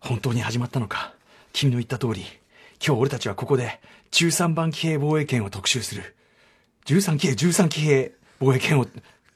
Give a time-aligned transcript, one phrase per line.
[0.00, 1.14] 本当に始まったのか。
[1.52, 2.24] 君の言った通り。
[2.84, 6.16] 今日俺たちはここで13番騎兵防衛権を特集する。
[6.86, 8.86] 13騎兵13騎兵防衛権を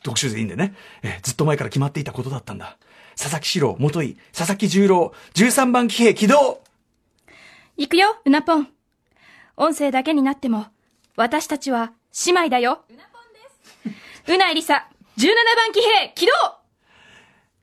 [0.02, 0.74] 特集でいいんでね、
[1.04, 2.76] えーずっと前から決まっていたことだったんだ。
[3.16, 6.60] 佐々木史郎元井佐々木十郎13番騎兵起動。
[7.76, 8.68] 行くよ、うなぽん。
[9.56, 10.66] 音声だけになっても、
[11.14, 11.92] 私たちは
[12.26, 12.84] 姉妹だよ。
[12.90, 13.96] うなぽんで
[14.26, 14.32] す。
[14.32, 15.26] うなえりさ、17
[15.56, 16.61] 番騎兵、起動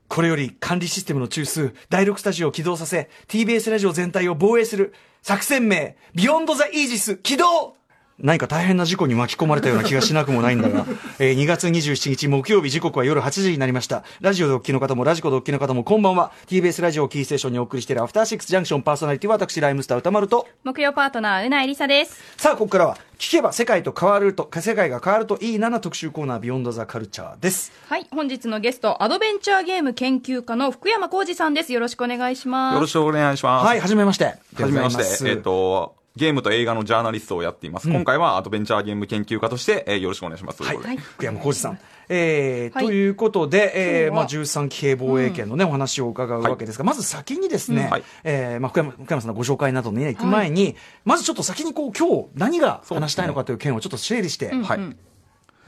[0.10, 7.76] これより管理システムの中枢第6スタジオを起動させ TBS ラジオ全体を防衛する作戦名ビヨンドザイージス起動
[8.22, 10.86] 何か大変な事故に巻き込まれたような気がしなくもないんだが、
[11.20, 14.04] えー2月27日木曜日時刻は夜8時になりました。
[14.20, 16.32] ラジオでお聞きの方もラジコでお聞きの方もこんばんは。
[16.48, 22.20] TBS ラジオをキーステーションにお送りしているアフターシックスジャンクションパーソナリティは私ライムスター歌丸と、木曜パートナー、うなえりさです。
[22.36, 27.72] さあここからは聞けば世界と変わると、世界が変わるといいなな特集コーナービヨンドザカルチャーです。
[27.88, 31.72] はい、本日のゲスト、アドベンチャーゲーム研究家の福山浩二さんです。
[31.72, 32.74] よろしくお願いします。
[32.76, 33.66] よろしくお願いします。
[33.66, 34.26] はい、はじめまして。
[34.26, 35.30] はじめまして。
[35.30, 37.90] えっ、と、ゲームと映画のジャーナリストをやっています。
[37.90, 40.64] 今回はアドベンチャーゲーム研究家として、えーよろしくお願いします。
[40.64, 41.80] はい、とうことで福山浩二さん。
[42.10, 42.86] えーはい。
[42.86, 48.04] ということで、えーまあ、13騎兵防衛権のね、お話を伺うわけですが、まず先にですね、うんはい。
[48.24, 54.96] えーまあ、福山福山さんのご紹介などに、ね、行く前に、まずちょっと先にこう、今日何が話したいのかという件をちょっと整理して、はい。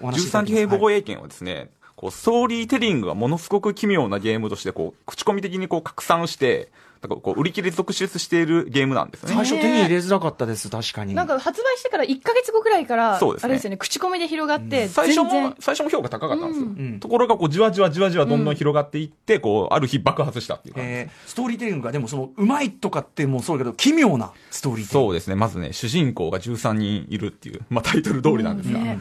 [0.01, 0.45] お話しいただ13きます。
[0.45, 6.71] 騎兵防衛権はですね、こう、ストーリーテリングがものすごく奇妙なゲームとして、こう、口コミ的にこう、拡散して、
[7.01, 9.33] なんかこう、売り切れ続出しているゲームなんですね。
[9.33, 11.15] 最初手に入れづらかったです、確かに。
[11.15, 16.67] なんか発売してから1ヶ月後くらいから、そうですねあれですよね、口コミで広がって、最初全然も、最初も評価高かったんですよ。
[16.67, 20.89] んところが、こう、じわじわじわじわどんどん広がっていって、こう、ある日爆発したっていう感じ。
[20.89, 25.35] えーストーリーテリングがでもそのうまいとかってもそうだけど奇妙なストーリーそうですね。
[25.35, 28.79] まずね、主人公が13人いるっていう、 まあタイトル通りなんですが。
[28.79, 28.99] ね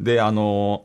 [0.00, 0.84] で、あの、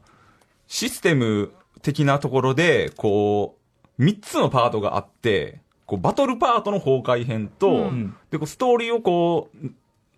[0.67, 1.51] システム
[1.81, 3.57] 的なところで、こ
[3.99, 8.15] う、3つのパートがあって、こう、バトルパートの崩壊編と、ん。
[8.31, 9.67] で、こう、ストーリーをこう、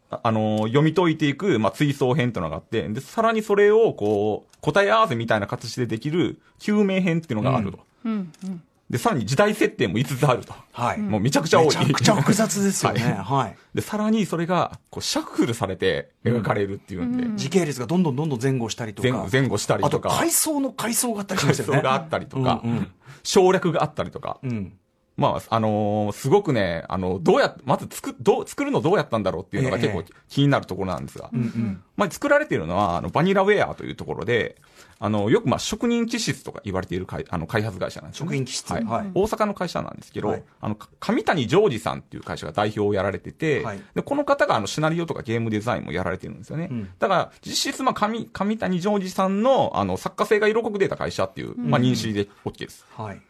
[0.10, 7.80] ああの、読み解いていく、まあ、追走編っていうのがあって、で、さらにそれを、こう、答え合わせみたいな形でできる、救命編っていうのがあると。
[8.06, 8.32] うん。
[8.44, 8.64] うん。
[8.90, 10.54] で、さらに時代設定も5つあると。
[10.72, 11.66] はい、もうめちゃくちゃ多い。
[11.66, 13.02] めちゃくちゃ複雑ですよね。
[13.02, 13.14] はい。
[13.16, 13.58] はい。
[13.74, 19.10] で、さらにそれが、こう、シャッフルされて描かれるっていうんで、時系列がどんどんどんどん前後したりとか。
[19.10, 21.78] 前後前後したりあととか、階層の階層があったりしま階すよね。
[21.78, 22.92] 層があったりとか、うんうん。
[23.24, 24.74] 省略があったりとか、うん
[25.18, 30.14] まあ、あのーすごくね、あの、どうや、まず作、どう、作るのどうやったんだろうっていうのが結構ええ。
[30.28, 31.84] 気になるところなんですが、うんうん。
[31.96, 34.58] まあ、作られているのは、あの、バニラウェアというところで、
[35.00, 38.32] あの、よくまあ、職人気質とか言われている会あの開発会社なんですよ、ね。
[38.32, 38.72] 職員気質。
[38.72, 38.84] はい。
[38.84, 39.12] はい。
[39.14, 40.44] 大阪の会社なんですけど、はい。
[40.60, 43.82] あの、か上谷ジョージさんっていう会社が代表をやられてて、はい。
[43.94, 46.68] で、この方があの、シナリオとかゲームデザインもやられてるんですよね。
[46.72, 52.86] うんだから、実質、まあ、上、上谷ジョージさんの、あの、作家性が色濃く出た会社っていう、まあ、認識で OK です。
[52.96, 53.22] はい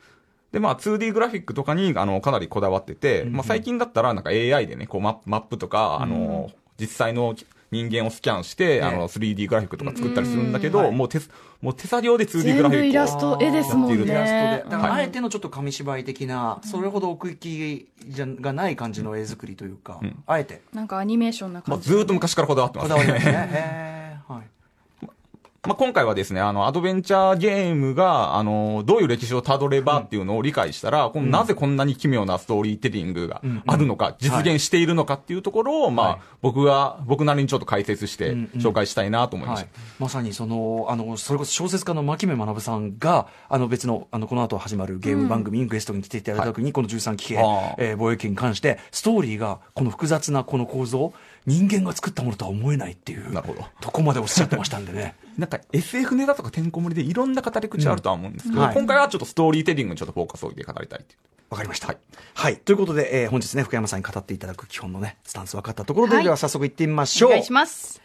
[0.55, 6.49] で、まあ、2D グラフィックとかに、あの、かなりこだわってて、まあ、最近だったら、なんか AI でね、こうマップ、とか、あの、
[6.79, 7.35] 実際の
[7.71, 11.29] 人間をスキャンして、あの、3D グラフィックとか作ったりするんだけど、もう手す、
[11.59, 12.79] もう手作業で 2D グラフィックを。
[12.79, 14.69] 全部イラスト、絵ですもんやっているイラストねで。
[14.69, 15.01] だからはい。
[15.01, 20.61] あえてのちょっと紙芝居的な、それほど奥行きじゃがない感じの絵作りというか、あえて。
[20.73, 21.89] なんかアニメーションなまあ、感じ。
[21.89, 24.21] ずーっと昔からこだわってますこだわりますね。
[24.25, 24.54] はい
[25.67, 38.61] まあ、今回はですね、あの、アドベンチャーゲームが、あの、どういう歴史をたどればっていうのを理解したら、このなぜこんなに奇妙なストーリーテリングがあるのか、実現しているのかっていうところを、まあ、はい僕が、僕なりにちょっと解説してうんうん。
[38.61, 39.65] 紹介したいなと思いました。
[39.65, 47.35] はい。、まさにそのあのそれこそ小説家の牧目学さんがあの別のあのこの後始まるゲーム番組にゲストに来ていただいた時に、この13期兵、
[47.79, 51.13] えー貿易権に関してストーリーがこの複雑なこの構造
[51.45, 61.19] 人間が作ったものとは思えないっていうなるほどとこまでおっしゃってましたんでね なんか SF ネタとかてんこ盛りでいろんな語り口あるとは思うんですけど、うんはい今回はちょっとストーリーテリングにちょっとフォーカスを置いて語りたいっていう。
[61.49, 61.95] わかりました。
[62.33, 62.57] はい。
[62.57, 67.29] ということで、えー本日ね、福山さんに語っていただく基本のね、スタンス分かったところで、はいでは早速行ってみましょう。
[67.29, 68.01] お願いします。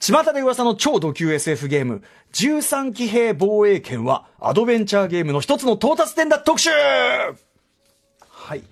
[0.00, 2.02] 巷で噂の超ド級 SF ゲーム、
[2.32, 8.62] 13騎兵防衛権は、アドベンチャーゲームの一つの到達点だ特集はい。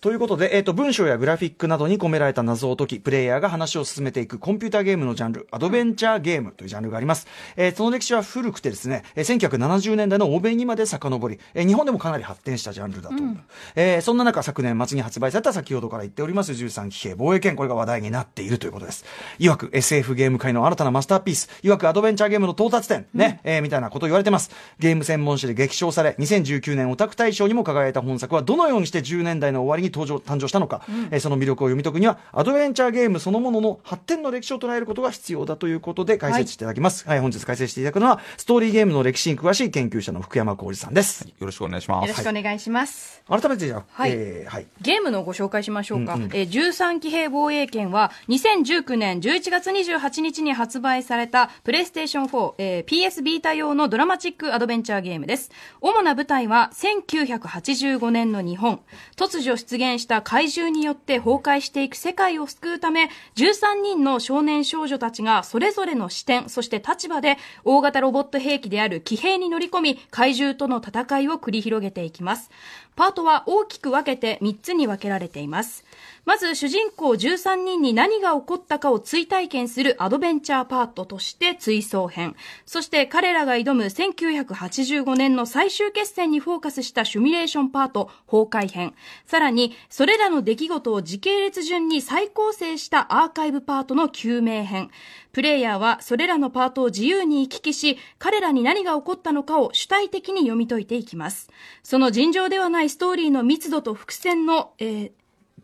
[0.00, 7.26] ということで、えっ、と、文章やグラフィックなどに込められた謎を解き、プレイヤーが話を進めていくコンピューターゲームのジャンル、アドベンチャーゲームというジャンルがあります。
[7.56, 13.36] えーその歴史は古くてですね、えー1970年代の欧米にまで遡り、えー日本でもかなり発展したジャンルだと思う。
[13.74, 19.04] えーそんな中、昨年末に発売された先ほどから言っております13騎兵防衛権、これが話題になっているということです。
[19.40, 24.52] いわく SF ゲーム界の新たなマスターピース、いわくアドベンチャーゲームの到達点、ね、えーみたいなことを言われてます。
[24.78, 42.08] ゲーム専門誌で激賞され、2019年オタク大賞にも輝いた本作は、どのようにして10年代の終わりに登場誕生したのか、えーその魅力を読み解くにはアドベンチャーゲームそのものの発展の歴史を捉えることが必要だということで解説していただきます、はい本日解説していただくのはストーリーゲームの歴史に詳しい研究者の福山浩二さんです、よろしくお願いします。
[42.08, 43.22] よろしくお願いします。
[43.28, 46.14] 改めてじゃあ、はいえーはいゲームのご紹介しましょうか。
[46.14, 55.50] うんうんえー13騎兵防衛権は2019年11月28日に発売されたプレイステーション4、えー PS ビータ用のドラマチックアドベンチャーゲームです。
[55.80, 58.80] 主な舞台は1985年の日本。
[59.16, 72.50] 突如出現した怪獣によって崩壊していく世界を救うため、13人の少年少女たちがそれぞれの視点、そして立場で大型ロボット兵器である騎兵に乗り込み、怪獣との戦いを繰り広げていきます。
[72.96, 75.84] パートは大きく分けて3つに分けられています。
[76.28, 82.36] まず主人公13人に何が起こったかを追体験するアドベンチャーパートとして追走編。
[82.66, 88.94] そして彼らが挑む1985年の最終決戦にフォーカスしたシュミレーションパート崩壊編。
[89.24, 94.90] さらにそれらの出来事を時系列順に再構成したアーカイブパートの救命編。
[95.32, 101.48] プレイヤーはそれらのパートを自由に行き来し、彼らに何が起こったのかを主体的に読み解いていきます。
[101.82, 105.17] その尋常ではないストーリーの密度と伏線の、えー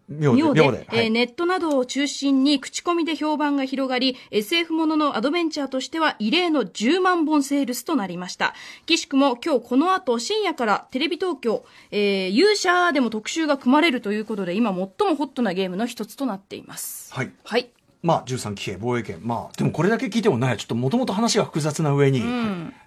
[0.08, 0.86] 妙で妙ではい。
[0.92, 8.54] えーネットなどを中心に口コミで評判が広がり SF もののアドベンチャーとしては異例の10万本セールスとなりました。
[8.86, 14.86] 岸くも今日この後深夜からテレビ東京、えー勇者でも特集が組まれるということで今最も
[15.16, 17.12] ホットなゲームの一つとなっています。
[17.14, 17.30] はい。
[17.44, 17.70] はい。
[18.02, 19.20] まあ、13騎兵防衛権。
[19.22, 22.22] まあ、でもこれだけ聞いてもね、ちょっともともと話が複雑な上に、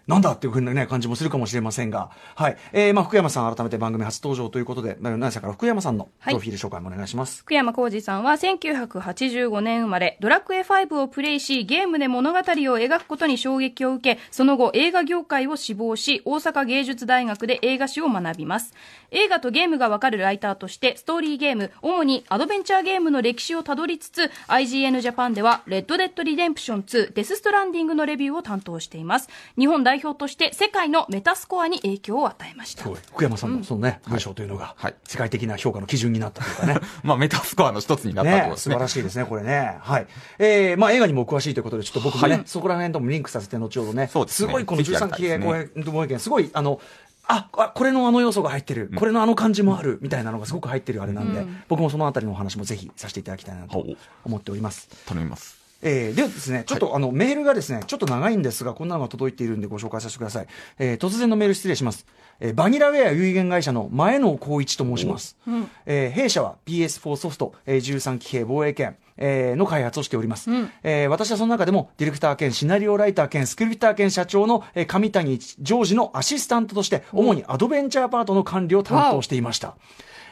[0.07, 2.57] なんだっていうふうなね、感じもするかもしれませんが、はい。
[2.71, 7.41] えー、まあ、福山さん改めて番組初登場ということで、何社から福山さんのプはいロフィール紹介もお願いします。
[7.41, 18.73] 福山浩二さんは1985年生まれ、ドラクエ5をプレイし、ゲームで物語を描くことに衝撃を受け、その後映画業界を志望し、大阪芸術大学で映画史を学びます。
[19.11, 29.29] 映画とゲームがわかるライターとして、ストーリーゲーム、主にアドベンチャーゲームの歴史をたどりつつ、IGN ジャパンでは、レッドデッドリデンプション2、デスストランディングのレビューを担当しています。
[29.57, 32.83] 日本代表として、世界のメタスコアに影響を与えました。
[32.83, 36.79] 福山さんのそのね、文章というのが、はい世界的な評価の基準になったというかね。
[37.03, 38.57] まあ、メタスコアの一つになったとね、ね。
[38.57, 39.77] 素晴らしいですね、これね。
[39.81, 40.07] はい。
[40.37, 46.79] えー、まあ映画にもお詳しいということで、ちょっと僕もね、はいそこら辺ともリンクさせて、後ほどね、そうですねごいこのぜひやり13騎兵たいですね公演防衛権、すごい、あの、
[47.27, 53.85] あ、あこれのあの要素が入ってる、これのあの感じもある、みたいなのがすごく入ってるあれなんで、僕もそのあたりのお話もぜひさせていただきたいなと
[54.23, 54.89] 思っております。
[55.05, 55.56] 頼みます。
[55.81, 60.47] えー、でですね、ちょっと、あの、メールがですね、ちょっと長いんですが、こんなのが届いているんでご紹介させてください。
[60.79, 62.05] えー、突然のメール失礼します。
[62.39, 65.37] えー、バニラウェア有限会社の前野光一と申します。
[65.85, 70.49] えー弊社は PS4 ソフト、えー、13騎兵防衛権、えーの開発をしております、
[70.83, 79.75] えー私はその中でもディレクター兼シナリオライター兼スクリプター兼社長の、えー上谷ジョージのアシスタントとして、主にアドベンチャーパートの管理を担当していました。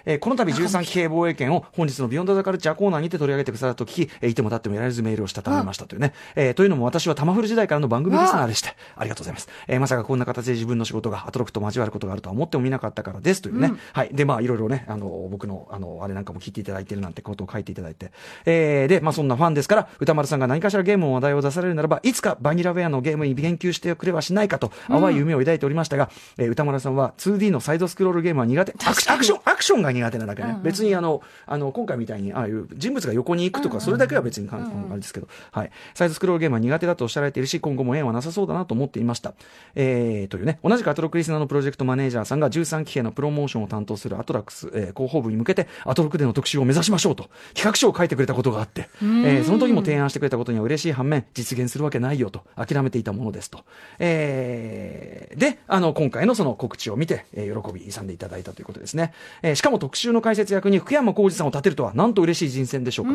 [0.06, 6.13] えーこの度13機兵防衛圏を本日のビヨンドザカルチャーコーナーにて取り上げてくださったと聞き、えーいても立ってもいられずメールをしたためましたというね。
[6.36, 9.50] えーというのも私はタマフル時代からの番組リスナーでして、ありがとうございます。
[9.68, 13.72] えーまさかこんな形で自分の仕事がアトロクと交わることがあるとは思ってもみなかったからですというね。
[13.94, 14.10] はい。
[14.13, 18.12] で、まあいろいろね、あの、僕の、あの、あれなんかも聞いていただいてるなんてことを書いていただいて。
[18.46, 28.74] えーで、まあそんなファンですから、宇多丸さんが何かしらゲームの話題を出されるならば、いつかバニラウェアのゲームに言及してくれはしないかと、淡い夢を抱いておりましたが、えー歌丸さんは 2D のサイドスクロールゲームは苦手。
[28.86, 30.59] アクション、アクションが苦手なだけね。
[30.62, 35.71] 別にあの、あの、今回みたいに、ああいう人物が横に行くとか、それだけは別にかん、あれですけど、はい。
[35.94, 39.33] サイドスクロールゲームは苦手だとおっしゃられているし、今後も縁はなさそうだなと思っていました。
[39.75, 53.59] えー、というね、同じくアトロクリスナーのプロジェクトマネージャーさんが13期兵のプロモーションを担当するアトラックス、えー広報部に向けて、アトロクでの特集を目指しましょうと、企画書を書いてくれたことがあって、えーその時も提案してくれたことには嬉しい反面、実現するわけないよと、諦めていたものですと。
[53.99, 59.14] えーで、あの、今回のその告知を見て、えー喜び勇んでいただいたということですね。
[59.42, 63.11] えーしかも特集の解説役に福山浩二さんを立てるとは、なんと嬉しい人選でしょうか。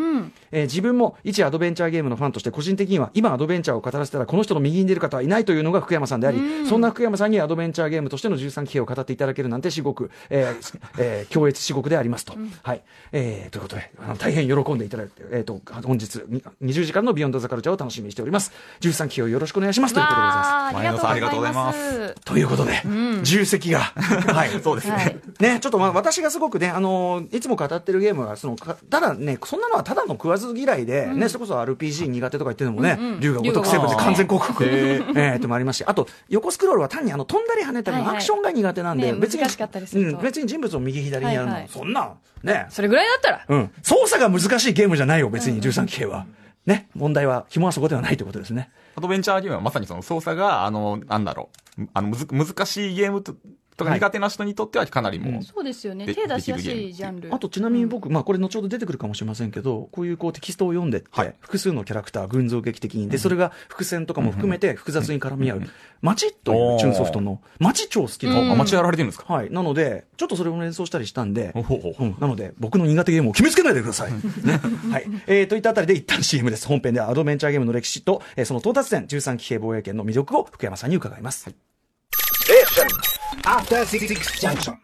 [0.52, 12.34] えー自分も一アドベンチャーゲームのファンとして個人的には今アドベンチャーを語らせたらこの人の右に出る方はいないというのが福山さんであり、そんな福山さんにアドベンチャーゲームとしての13期兵を語っていただけるなんて至極、 えーえー強烈至極でありますと。
[12.62, 12.82] はい。
[13.12, 18.52] えーということで、あの大変喜んでいただいて、えっ、と、本日に20時間のビヨンドザカルチャーを楽しみにしております。
[18.80, 20.74] 13期兵をよろしくお願いしますということでございます。
[20.74, 22.82] 前野さんありがとうございますということで、
[23.22, 23.80] 重責が、
[24.34, 24.50] はい。
[24.62, 24.94] そうですね。
[24.94, 38.16] はいね、ちょっとまあ私がすごくね、あのーいつも語ってるゲームは、その、かただね、そんなのはただの食わず嫌いで、ね、それこそ RPG 苦手とか言ってるのもね、龍が如くセブンで完全広告、えー、ともありますし、あと、横スクロールは単にあの、飛んだり跳ねたりのはいはい。
[38.18, 40.18] アクションが苦手なんで、ね別に、難しかったりすると。
[40.18, 41.70] うん、別に人物を右左にやるの、はいはい。
[41.70, 42.12] そんな、
[42.42, 43.44] ね、それぐらいだったら。
[43.48, 46.26] うん、操作が難しいゲームじゃないよ、別に13期兵は。
[46.66, 48.70] ね、問題は、紐はそこではないということですね。
[48.96, 51.48] アドベンチャーゲームはまさにその操作が、あの、なんだろ
[51.78, 53.34] う、あの、むず、難しいゲームと、
[53.80, 56.06] とか苦手な人にとってはかなりもう、そうですよね。
[56.06, 57.34] で手出しやすいジャンル。
[57.34, 61.34] あとちなみに僕、まあこれ後ほど出てくるかもしれませんけど、こういうこうテキストを読んでって、はい。
[61.40, 65.62] 複数のキャラクター、群像劇的に、で、それが伏線とかも含めて複雑に絡み合う、
[66.02, 68.54] 街というチューンソフトの、街超好きな。
[68.54, 69.32] 街やられてるんですか？
[69.32, 69.50] はい。
[69.50, 71.88] なので、ちょっとそれを連想したりしたんで、ほうほうほ。
[71.99, 72.16] ううん。
[72.20, 74.12] なので、僕の苦手ゲームを決めつけないでください。
[74.44, 74.60] ね。
[74.90, 75.04] はい。
[75.26, 76.66] えー、といったあたりで一旦 CM です。
[76.66, 81.49] 本編ではアドベンチャーゲームの歴史と、えーその到達点、13騎兵防衛権の魅力を福山さんに伺います。
[83.44, 84.76] After 66 Junction.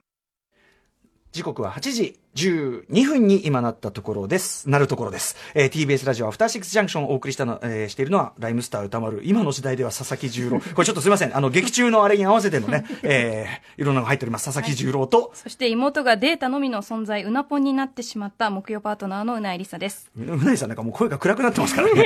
[1.33, 4.69] 時刻は8時12分に今なったところです。
[4.69, 5.37] なるところです。
[5.55, 9.23] えー TBS ラジオアフターシックスジャンクションをお送りしたの、えーしているのは、ライムスター歌丸。
[9.25, 10.61] 今の時代では佐々木十郎。
[10.75, 11.35] これちょっとすいません。
[11.35, 14.45] あの、劇中のあれに合わせてのね、 えーいろんなのが入っております。
[14.45, 20.11] 佐々木十郎と、そして妹がデータのみの存在、うなぽんになってしまった木曜パートナーのうないりさです。
[20.19, 22.05] うなぎさんなんかもう声が暗くなってますからね。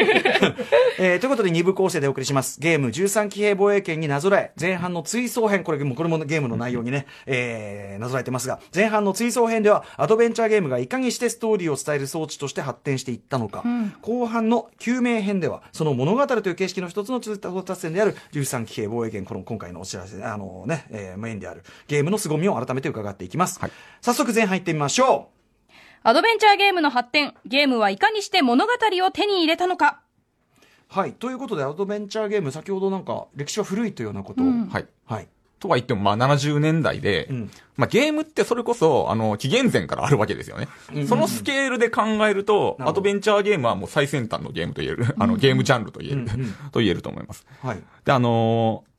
[0.99, 2.60] えーということで2部構成でお送りします。
[2.60, 13.64] ゲーム13騎兵防衛権になぞらえ、前半の追走編、これもこれもゲームの内容にね、えーなぞらえてますが、前半の追走編では、アドベンチャーゲームがいかにしてストーリーを伝える装置として発展していったのか、
[14.02, 23.58] 後半の救命編では、その物語という形式の一つの到達点である13騎兵防衛権、この今回のお知らせ、あのね、えーメインであるゲームの凄みを改めて伺っていきます。
[23.58, 25.40] はい早速前半行ってみましょう。
[26.02, 30.00] アドベンチャーゲームの発展、ゲームはいかにして物語を手に入れたのか。
[30.88, 31.12] はい。
[31.12, 34.46] ということで、アドベンチャーゲーム、先ほどなんか、歴史は古いというようなことを。
[34.46, 34.86] はい。
[35.06, 35.28] はい。
[35.61, 37.50] とは言っても、まあ70年代で、うん。
[37.76, 40.69] まあゲームってそれこそ、あの、紀元前からあるわけですよね。
[41.07, 46.52] そのスケールで考えると、アドベンチャーゲームはもう最先端のゲームと言える、あの、ゲームジャンルと言える、うんうん。
[46.73, 47.47] と言えると思います。
[47.62, 47.83] はい。
[48.05, 48.90] で、あのー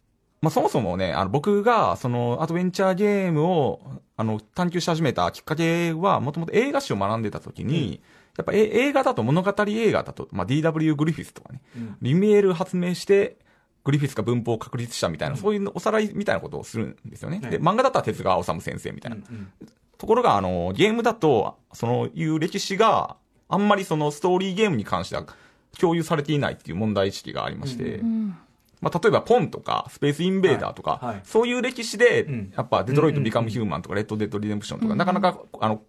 [0.42, 3.80] まあ、そもそもね、あの、僕が、その、アドベンチャーゲームを、
[4.18, 8.02] あの、探求し始めたきっかけは、もともと映画史を学んでた時に、
[8.38, 11.98] やっぱえ映画だと物語映画だと、まあ、DW グリフィスとかね、うん。
[12.02, 13.38] リメール発明して、
[13.84, 17.40] グリフィスが文法を確立したみたいな、そういうおさらいみたいなことをするんですよね。
[17.40, 17.50] ね。
[17.50, 19.18] で、漫画だったら手塚治虫先生みたいな。
[19.18, 19.52] うん
[19.98, 25.28] ところが、あの、ゲームだと、そのいう歴史があんまりそのストーリーゲームに関しては
[25.80, 28.02] 共有されていないっていう問題意識がありまして、
[28.82, 31.22] まあ、例えばポンとか、スペースインベーダーとか、はいはい。
[31.24, 32.52] そういう歴史で、ん。
[32.58, 35.84] やっぱデトロイト・ビカム・ヒューマンとか、レッド・デッド・リデンプションとか、なかなか、あの、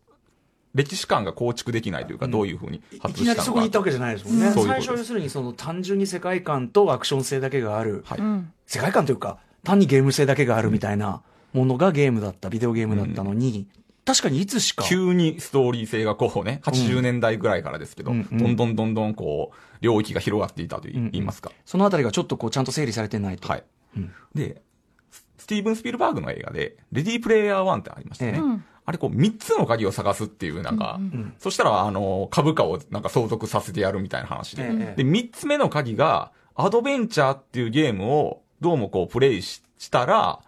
[0.74, 4.52] 歴史観が構築できないというか、どういうふうにい発きなりそこに行ったわけけじゃないですもんね。
[4.52, 8.18] 最初要するにその単純に世界観とアクション性だけがある、はい。
[8.66, 13.66] 世界観というか、単にゲーム性だけがあるみたいなものがゲームだった、ビデオゲームだったのに、
[14.04, 14.84] 確かにいつしか。
[14.84, 21.52] 急にストーリー性がこうね、80年代ぐらいからですけど、うんうんどんどんどんどんこう、領域が広がっていたと言いますか。
[21.64, 23.48] そのあたりがちょっとこうちゃんと整理されてないと。
[23.48, 23.64] はい。
[23.96, 24.62] うんで、
[25.10, 28.32] ススティーブン・スピルバーグの映画で、レディープレイヤー1ってありましたね。
[28.34, 30.98] ええあれこう、3つの鍵を探すっていう、なんか、
[31.38, 34.64] そしたら、あの、株価をなんか相続させてやるみたいな話で。
[34.64, 40.40] ええで、3つ目の鍵が、アドベンチャーっていうゲームを、どうもこう、プレイししたら、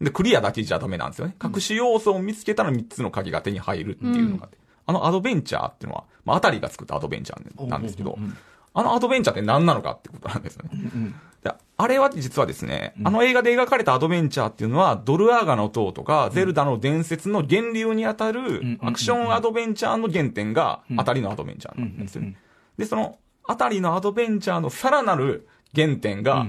[0.00, 1.36] で、クリアだけじゃダメなんですよね。
[1.42, 4.58] 隠し要素を見つけたら3つの鍵が手に入るっていうのがあって。
[4.86, 8.36] あのアドベンチャーっていうのは、まあ、あたりが作ったアドベンチャーなんですけどうんうんうん、
[8.72, 10.70] あのアドベンチャーって何なのかってことなんですよね。
[10.72, 10.80] で
[11.78, 22.36] あれは実はですね、あの映画で描かれたアドベンチャーっていうのは、ドルアーガの塔とか、ゼルダの伝説の源流にあたるんアクションアドベンチャーの原点が、あたりのアドベンチャーなんですよね。
[22.78, 26.46] で、その、あたりのアドベンチャーのさらなる原点が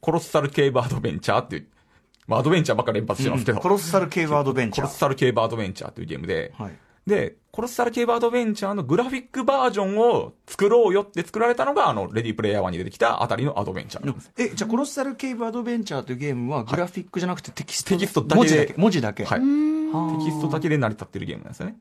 [0.00, 1.66] コロッサルケーブアドベンチャーっていう、
[2.26, 4.86] まあアドベンチャーばっかり連発してますけど、コロッサルケーブアドベンチャー。
[4.86, 6.72] コロッサルケーブアドベンチャーというゲームで、はい。
[7.06, 14.30] で、コロッサルケーブアドベンチャーのグラフィックバージョンを作ろうよって作られたのが、あの、レディープレイヤー1に出てきたあたりのアドベンチャーなんです。
[14.38, 18.74] え、じゃあ、コロッサルケーブアドベンチャーというゲームは、グラフィックじゃなくてテキスト、テキストだけで文字だけ。
[18.76, 19.24] 文字だけ。
[19.24, 19.40] はい。
[19.40, 19.46] は
[19.92, 21.76] あテキストだけで成り立ってるゲームなんですよね。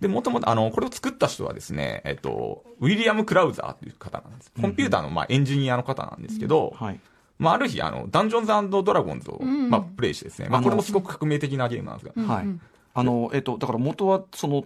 [0.00, 4.52] で、もともと、あの、これを作った人はですね、えっと、ウィリアム・クラウザーという方なんです。
[4.58, 7.00] コンピューターの、まあ、エンジニアの方なんですけど、はい。
[7.38, 12.46] まあ、ある日、あの、ダンジョンズドラゴンズを、まあ、プレイしてですね、まあ、これもすごく革命的なゲームなんですが、はい。
[12.94, 14.64] あの、えっと、だから元はその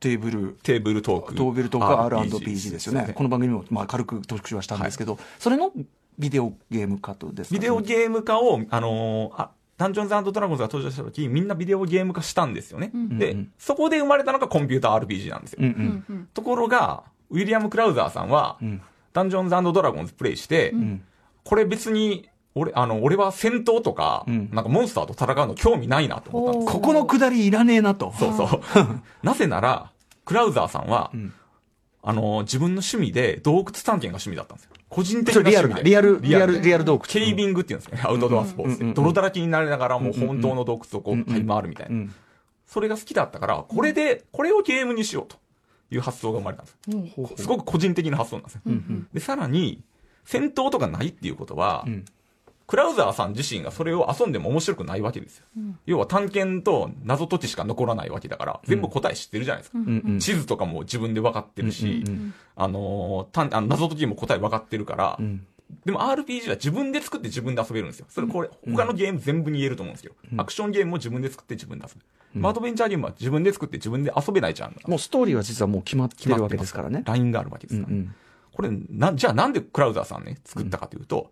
[0.00, 1.34] テーブル、テーブルトーク。
[1.34, 3.12] トーベルとか R&PG ですよね。
[3.14, 5.72] この番組もまあ軽く特集はしたんですけど、それの
[6.18, 7.54] ビデオゲーム化とですか？
[7.54, 12.90] ビデオゲーム化を、あのーあ、ダンジョンズドラゴンズが登場した時、みんなビデオゲーム化したんですよね。
[12.94, 15.58] で、うんそこで生まれたのがコンピューター RPG なんですよ。
[15.60, 16.28] うんうん。
[16.32, 18.80] ところが、ウィリアム・クラウザーさんは、ん
[19.12, 21.02] ダンジョンズドラゴンズプレイして、ん
[21.44, 26.80] これ別に、俺、あの、俺は戦闘とか、んなんかモンスターと戦うの興味ないなと思ったんですよ。
[26.80, 28.12] ここのくだりいらねえなと。
[28.18, 28.60] そうそう。
[29.22, 29.92] なぜなら、
[30.24, 31.32] クラウザーさんは、ん
[32.02, 34.70] あの、自分の趣味で洞窟探検が趣味だったんですよ。
[34.88, 35.82] 個人的それリアル。
[35.82, 37.00] リアル、リアル、でリアル洞窟。
[37.00, 38.00] ケイビングっていうんですね。
[38.04, 38.92] アウトドアスポーツで。
[38.94, 41.96] 泥だらけになりながらもう本当の洞窟をこう、這い回るみたいな。
[41.96, 42.14] ん
[42.66, 45.36] それが好きだったから、これで、これをゲームにしようと
[45.90, 47.42] いう発想が生まれたんです。
[47.42, 48.60] すごく個人的な発想なんですよ。
[49.12, 49.82] で、さらに、
[50.24, 51.86] 戦闘とかないっていうことは、
[52.66, 55.44] クラウザーさん自身がそれを遊んでも面白くないわけですよ。
[55.86, 59.78] 要は探検と謎解きしか残らないわけだから、全部答え知ってるじゃないですか。
[59.78, 60.18] うんうん。
[60.18, 65.46] 地図とかも自分で分かってるし、うんうんあのーたんあの謎解きも答え分かってるから、うん。
[65.84, 68.06] でも RPG は自分で作って自分で遊べるんですよ。
[68.08, 70.12] それこれ、他のゲーム全部に言えると思うんですよ。
[70.36, 72.40] アクションゲームも自分で作って自分で遊ぶ。
[72.40, 77.02] まあアドベンチャーゲームは自分で作って自分で遊べないジャンルなんもうストーリーは実はもう決まってるわけですからね。
[77.06, 78.00] ラインがあるわけですから、うん。
[78.00, 78.14] うん。
[78.52, 81.30] これな、じゃあなんでクラウザーさんね、作ったかというと、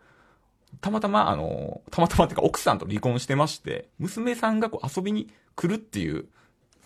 [0.80, 6.26] たまたま、あの、たまたまっていうか奥さんと離婚してまして、娘さんがこう遊びに来るっていう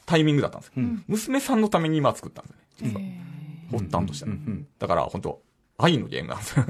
[0.07, 0.85] タイミングだったんですよ。
[1.07, 3.23] 娘さんのために今作ったんですよね。
[3.71, 3.81] 実は。
[3.81, 4.37] 発端としては、
[4.79, 5.43] だから本当
[5.77, 6.65] 愛のゲームなんですよ。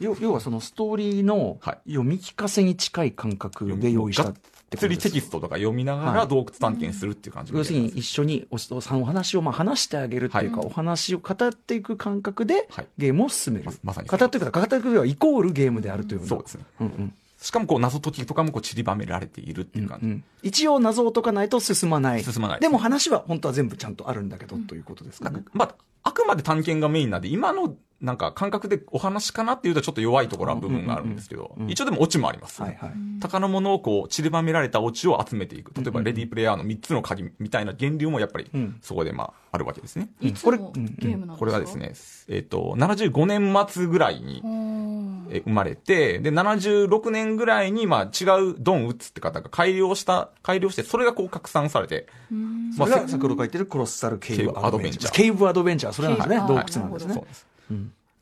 [0.00, 13.66] 要要はそのストーリーのはい読み聞かせに近い感覚で用意したってこと釣りテキストとか読みながはいら洞窟探検するっていう感じの要するに一緒におおさんお話をまあ話してあげるっていうか、はいお話を語っていく感覚ではいゲームを進める。
[13.66, 16.64] ままさに語っていくか、語っていくはイコールゲームであるというそうですね。
[16.80, 20.06] うんうんしかもこう謎解きとかもこう散りばめられているっていう感じ。
[20.06, 22.24] うん一応謎を解かないと進まない。
[22.24, 25.44] 進まないでも話は本当は全部ちゃんとあるんだけど、ということですかね。
[25.52, 32.92] まあ、あくまで探検がメインなんで、今のなんか感覚でお話かなっていうとちょっと弱いところは部分があるんですけど、一応でもオチもあります、はいはい。
[33.20, 35.72] 宝物をこう散りばめられたオチを集めていく。
[35.74, 40.10] 例えばレディープレイヤーの3つの鍵みたいな源流もやっぱりうんそこでまああるわけですね。
[40.20, 41.36] いつこれのゲームなんですか？
[41.38, 41.92] これがですね、
[42.28, 55.12] えっ、と、75年末ぐらいに生まれて、で、76年ぐらいにまあ違うドン・ウッツって方が改良した、改良して、それがこう拡散されて、まあそれが先ほど書いてるクロッサルケイブアドベンチャー。
[55.12, 56.38] ケケイブアドベンチャー、それなんですね。
[56.38, 57.24] はい洞窟なんですねそう。
[57.24, 57.46] です。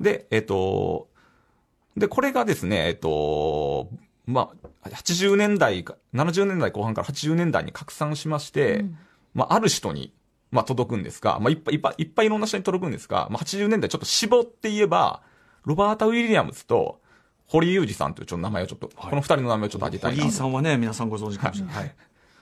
[0.00, 1.08] で、えっ、と、
[1.96, 3.88] で、これがですね、えっ、と、
[4.26, 4.50] ま
[4.84, 8.84] あ、80年代か、70年代後半から80年代に拡散しまして、
[9.34, 10.12] まあ、ある人に、
[10.50, 15.22] まあ、届くんですが、まあ、いっぱいいっぱいいっぱいいろんな人に届くんですが、まあ、80年代ちょっと絞って言えば、
[15.64, 17.00] ロバータ・ウィリアムズと、
[17.48, 20.22] 堀井裕二さんというちょっと名前をちょっと、この二人の名前をちょっと挙げたいなと。
[20.22, 21.74] 堀井さんはね、皆さんご存知かもしれない。
[21.76, 21.94] はい。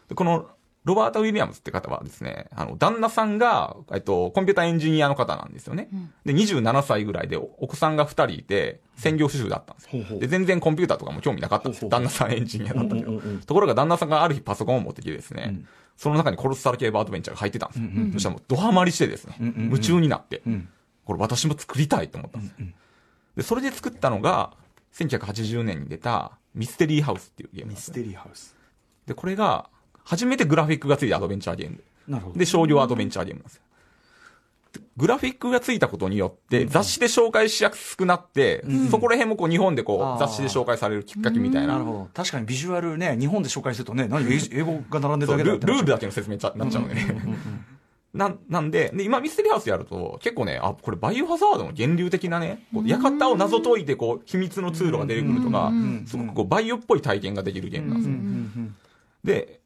[0.09, 0.49] でこの、
[0.85, 5.89] ロバータ・ウィリアムズって方はですね、あの、旦那さんが、えっと、コンピューターエンジニアの方なんですよね。
[6.27, 9.91] で、27歳ぐらいで、おお子さんが2人いて、専業主婦だったんですよ。
[9.93, 11.89] ほうほうで、全然コンピューターとかも興味なかったんですよ。
[11.89, 13.41] 旦那さんエンジニアだったけどうんうんうんうん。
[13.41, 15.63] ところが旦那さんがある日パソコンを持ってきてですね、
[15.97, 18.13] その中に殺され系バーアドベンチャーが入ってたんですよ。
[18.13, 20.69] そしたらもうドハマりしてですね、んうんうん夢中になって、ん
[21.05, 22.67] これ私も作りたいと思ったんですよ。
[23.37, 24.53] で、それで作ったのが、
[24.95, 28.55] 1980年に出たミステリーハウスっていうゲームミステリーハウス。
[29.07, 29.69] で、これが、
[30.05, 31.83] 初めてグラフィックがついたアドベンチャーゲーム。
[32.09, 32.39] なるほど。
[32.39, 33.63] で、商業アドベンチャーゲームなんですよ。
[34.75, 41.75] でグラフィックがついたことによって、雑誌で紹介しやすくなって、そこら辺もこう日本でこう雑誌で紹介されるきっかけみたいな。
[41.75, 42.09] なるほど。
[42.13, 47.21] 確かにビジュアルね、日本で紹介するとね、何英英語が並んでるだけだってルールだけの説明になっちゃうのでね。
[48.15, 55.73] なんなんでで、今ミステリーハウスやると、結構ね、あ、これバイオハザードの源流的なね、こう館を謎解いて、こう、秘密の通路が出てくるとか、
[56.07, 58.69] すごくこう、バイオっぽい体験ができるゲームなんですよ。
[59.25, 59.61] で、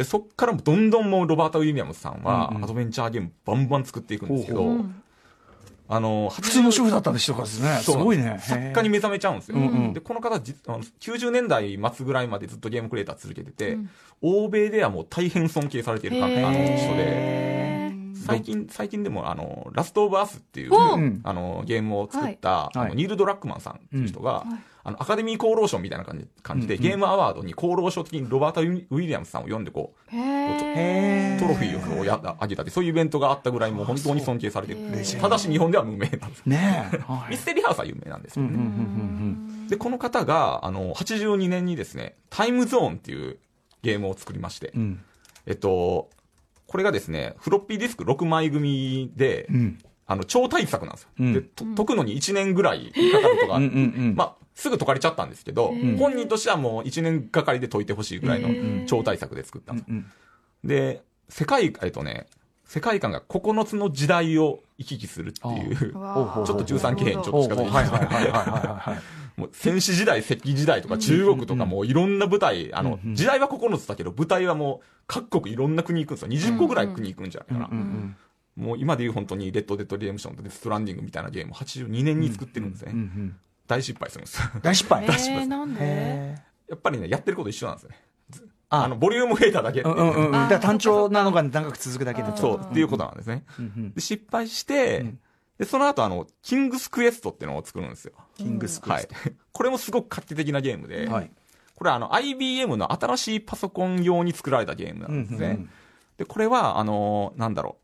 [0.00, 4.76] で、そっからもどんどんもうロバート・ウィリアムズさんは、アドベンチャーゲームバンバン作っていくんですけど、
[5.88, 7.80] あの、普通の主婦だったんで人からですね。
[7.82, 8.38] すごいね。
[8.40, 9.58] 作家に目覚めちゃうんですよ。
[9.58, 9.92] うんうん。
[9.92, 13.76] で、この方じあの、90年代末ぐらいまでずっとゲームクリエイター続けてて、
[14.22, 17.92] 欧米ではもう大変尊敬されているかあの人で、
[18.24, 24.46] 最近、最近でも、あの、ラストオブアスっていう、んあの、ゲームを作った、あのはいニール・ドラックマンさんっていう人が、
[24.82, 34.80] あの、アカデミー功労賞みたいな感じ感じで、ゲームアワードに功労賞的にロバート・ウィリアムスさんを呼んで、こう、へトロフィーをやあげたって、そういうイベントがあったぐらい、もう本当に尊敬されてる。
[35.20, 36.42] ただし日本では無名なんです。
[36.46, 36.96] ねえ。
[37.06, 38.58] はいミステリーハウスは有名なんですよね。
[39.68, 43.38] で、この方が、あの、82年にですね、タイムゾーンっていう
[43.82, 45.00] ゲームを作りまして、うん。
[45.46, 46.10] えっと、
[46.66, 49.78] これがですね、フロッピーディスク6枚組で、うん。
[50.06, 51.08] あの、超大作なんですよ。
[51.20, 53.76] うんで、と解くのに1年ぐらいかかるとか、うんうんう
[54.12, 60.06] んまあ、すぐ解かれちゃったんですけど、本人としてはもう1年がかりで解いてほしいぐらいの超大作で作ったん
[60.64, 62.26] で世界、えっとね、
[62.64, 69.40] 世界観が9つの時代を行き来するっていう、ちょっと13期編ちょっと近づいてはいはいはいはいはいはい。
[69.40, 76.54] もう戦士時代、石器時代とか中国とかもういろんな舞台、あの、時代は9つだけど、舞台はもう各国いろんな国行くんですよ。
[76.54, 78.16] 20個ぐらい国行くんじゃないかな。
[78.56, 82.92] もう今でいう本当にレッド・デッド・リデンプションとデス・ストランディングみたいなゲームを82年に作ってるんですね。
[83.70, 84.40] 大失敗するんです。
[84.62, 85.04] 大失敗？
[85.04, 85.80] えー、なんで？
[85.80, 87.96] へやっぱりね、やってること一緒なんですよね。
[88.68, 90.32] ああの、ボリューム増えただけううんうんうん。
[90.32, 92.36] だから単調なのが長く続くだけで。
[92.36, 93.44] そう、っていうことなんですね。
[93.94, 95.14] で、失敗して、
[95.58, 98.12] で、その後あの、キングスクエストっていうのを作るんですよ。
[98.36, 98.92] キングスクエスト。
[98.92, 99.14] はい。
[99.52, 101.30] これもすごく画期的なゲームで、はい。
[101.74, 105.36] これはあの IBM の新しいパソコン用に作られたゲームなんですね。
[105.36, 105.70] うんうんうん
[106.18, 107.78] で、これは、あのーなんだろ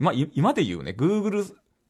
[0.00, 0.02] う。
[0.02, 1.44] まあ、い今で言うね、Google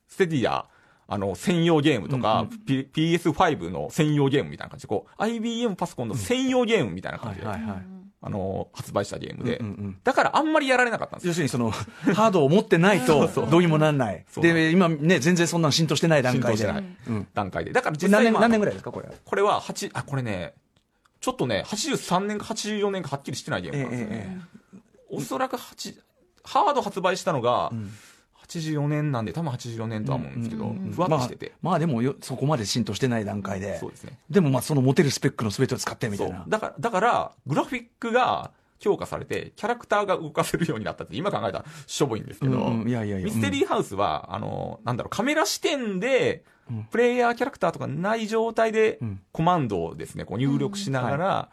[0.06, 0.68] ステディア、
[1.10, 7.82] あの、専用ゲームとか、P- PS5 の専用ゲームみたいな感じで、こう、IBM パソコンの専用ゲームみたいな感じで、はいはいはい。
[8.20, 11.30] あの、発売したゲームで、うんうんだからあんまりやられなかったんですよ。
[11.30, 11.70] 要するにその、
[12.14, 14.26] ハードを持ってないと、どうにもなんない。
[14.36, 16.58] で、今ね、全然そんなの浸透してない段階で。
[16.58, 17.28] 浸透してないうん。
[17.32, 17.72] 段階で。
[17.72, 19.08] だから実何年、際まあ何年ぐらいですか、これ。
[19.24, 20.52] これは8、あ、これね、
[21.20, 24.40] ちょっとね、83年か84年かはっきりしてないゲームなんですよね。
[25.10, 25.94] おそらく8、
[26.44, 27.72] ハード発売したのが、
[28.48, 31.52] 84年なんで、多分84年とは思うんですけど、ふわっとしてて。
[31.62, 33.78] まあ、まあでもよ、そこまで浸透してない段階で。
[33.78, 34.18] そうですね。
[34.30, 36.44] でもまあ、その持てるスペックの全てを使ってみたそいうな。
[36.48, 46.44] だから、だから、グラフィックが強化されて、キャラクターが動かせるようになったって、今考えたらしょぼいんですけど、うんうんいやいやいやミステリーハウスは、あの、なんだろう、カメラ視点で、
[46.90, 51.48] プレイヤーキャラクターとかない状態でん、コマンドをですね、こう入力しながら、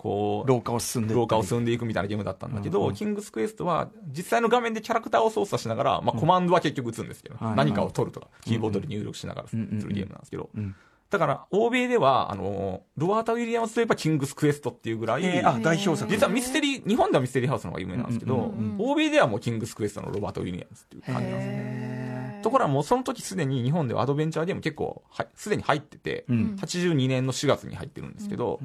[0.00, 1.14] こう、廊下を進んで。
[1.14, 10.74] 廊下を進んでいくみたいなゲームだったんだけど、キングスクエストは実際の画面でキャラクターを操作しながら、まあ、コマンドは結局打つんですけど、はい何かを取るとか、キーボードで入力しながらすうんうんるゲームなんですけど、ん
[11.10, 16.10] だから、欧米では、あの、ロバータ・ウィリアムスといえばキングスクエストっていうぐらい、えーあ、代表作。
[16.10, 22.40] 実はミステリー、日本ではミステリーハウスの方が有名なんですけど、うんうん欧米ではもうキングスクエストのロバート・ウィリアムスっていう感じなんですね。
[22.42, 26.56] ところがもうその時すでに日本ではアドベンチャーゲーム結構は、すでに入ってて、うん。
[26.60, 28.60] 82年の4月に入ってるんですけど、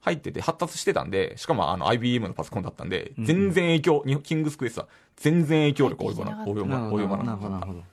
[0.00, 7.84] 入ってて発達してたんで、しかもあの IBM のパソコンだったんで、全然影響、にキングスクエストは全然影響力を及ばな及ばな及ばななるほど、なかったるほど。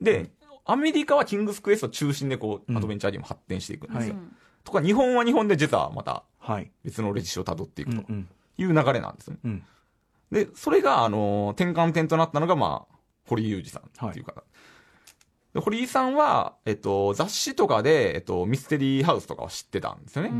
[0.00, 0.30] で、
[0.66, 4.16] アメリカはキングスクエスト中心でこう、アドベンチャーゲーム発展していくんですよ。
[4.64, 6.70] とか、日本は日本で実はまたはい。
[6.84, 8.28] 別の歴史を辿っていくとうんうん。
[8.58, 9.40] いう流れなんですよね。
[9.44, 9.62] うん。
[10.30, 12.96] で、それが、あの、転換点となったのが、まあ、
[13.26, 14.42] 堀井裕二さんっていう方。
[15.54, 20.32] で堀井さんは、えっと、雑誌とかで、えっと、ミステリーハウスとかを知ってたんですよね。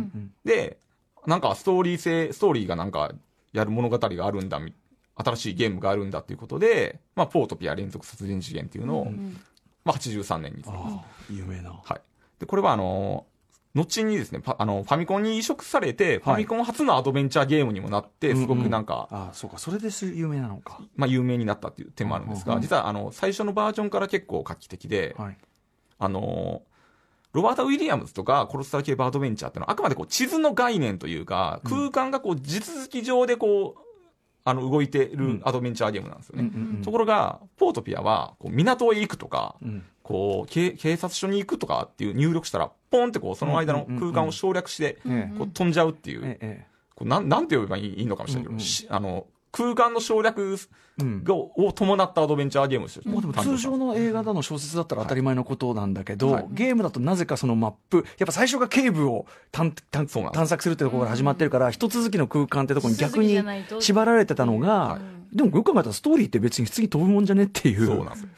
[0.45, 0.79] で、
[1.27, 3.13] なんかストーリー性、ストーリーがなんか、
[3.53, 4.75] やる物語があるんだ、み
[5.17, 9.05] 新しいゲームがあるんだっていうことで、まあ、ポートピア連続殺人事件っていうのを、
[9.85, 10.95] まあ、83年に作ります。
[10.97, 11.71] ああ、有名な。
[11.71, 12.01] はい。
[12.41, 13.27] で、これはあの、
[13.75, 20.81] 後にですね、パあの、ファミコンに移植されて、ファミコン初のアドベンチャーゲームにもなって、すごくなんか、ああ、そうか、それです有名なのか。
[20.97, 25.37] まあ、有名になったっていう点もあるんですが、実は、あの、最初のバージョンから結構画期的で、はい。
[25.99, 26.63] あの、
[27.35, 33.81] ロバート・ウィリアムズとか、コロスタル系バードベンチャーっていうのは、あくまでこう、地図の概念というか、空間がこう、地続き上でこう、
[34.45, 36.51] あの、動いてるアドベンチャーゲームなんですよね。
[36.85, 39.83] ところが、ポートピアは、こう港へ行くとか、ん。
[40.05, 45.39] こう、警警察署に行くとかっていう入力したら、ポンってこう、その間の空間を省略して、ええ。
[45.39, 50.57] こう飛んじゃうっていう、ええ、こうなん、なんて呼べばいいのかもしれないけど、しあの、空間の省略
[50.99, 51.25] うん。
[51.25, 56.47] が、を伴ったアドベンチャーゲームとしてもうでも通常の映画だの小説だったら当たり前のことなんだけど、はい。
[56.51, 59.75] ゲームだとなぜかそのマップ、やっぱ最初が警部を探
[60.47, 63.41] 索するってところから始まってるから、一続きの空間ってところに逆に
[63.81, 65.01] 縛られてたのが、
[65.33, 67.87] でもよく考えたらストーリーって別に次飛ぶもんじゃねっていう。
[67.87, 68.29] そうなんですよ。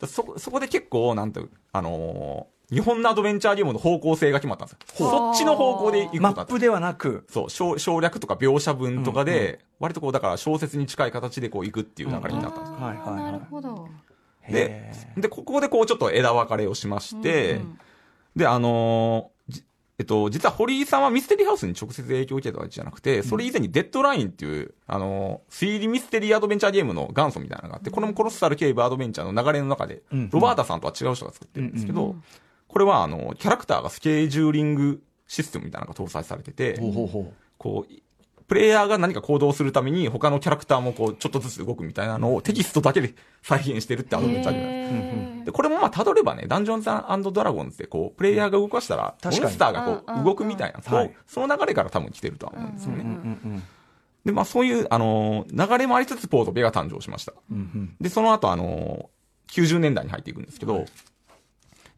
[0.00, 1.40] だそ、そこで結構、なんて、
[1.72, 5.08] あのー日本のアドベンチャーゲームの方向性が決まったんですよ。
[5.08, 12.72] そっちの方向で行くマップではなく、そう、省省略とか描写文とかで、割とこう、だから小説に近い形でこう行くっていう流れになったんです。
[12.72, 12.74] よ。
[12.78, 13.32] はいはいはい。
[13.32, 13.88] なるほど。
[14.50, 17.60] で、で、ここでこうちょっと枝分かれをしまして、
[18.36, 19.64] で、あのーじ
[19.98, 32.14] えっと、実は堀井さんはミステリーハウスに直接影響を受けたわけじゃなくて、それ以前にデッドラインっていう、あのー推理ミステリーアドベンチャーゲームの元祖みたいなのがあって、これもコロッサルケイブアドベンチャーの流れの中で、うんロバータさんとは違う人が作ってるんですけど、
[32.68, 36.78] これはあの、キャラクターがスケジューリングシステムみたいなのが搭載されてて。
[37.56, 37.92] こう、
[38.46, 53.04] プレイヤーが何か行動するために他のキャラクターもこう、ちょっとずつ動くみたいなのをテキストだけで再現してるってアドベンチャーゲームなんですへで、これもまあ、辿ればね、ダンジョンズドラゴンズで、こう、プレイヤーが動かしたら、モンスターがこう、動くみたいな、はいそう、その流れから多分来てるとは思うんですよね。
[54.24, 57.34] で、まあ、そういう、あのー流れもありつつ、ポートピアが誕生しました。
[58.00, 60.84] で、その後、あのー90年代に入っていくんですけど、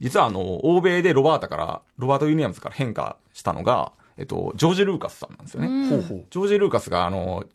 [0.00, 5.88] 実は、あのー欧米でロバータから、ロバータ・ウィリアムズから変化したのが、えっと、ジョージ・ルーカスさんなんですよね。
[5.88, 6.24] ほうほう。
[6.30, 7.46] ジョージ・ルーカスが、あのー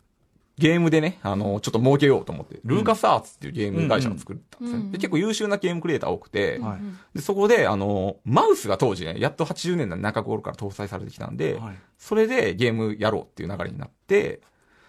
[0.58, 4.90] ゲームでね、あのーちょっと儲けようと思って、ルーカスアーツっていうゲーム会社を作ったんですね。
[4.92, 6.78] で結構優秀なゲームクリエイター多くて、はい。
[7.14, 14.40] で、そこで、あの、マウスが当時ね、やっと80年代の中頃から搭載されてきたんで、はいそれでゲームやろうっていう流れになって、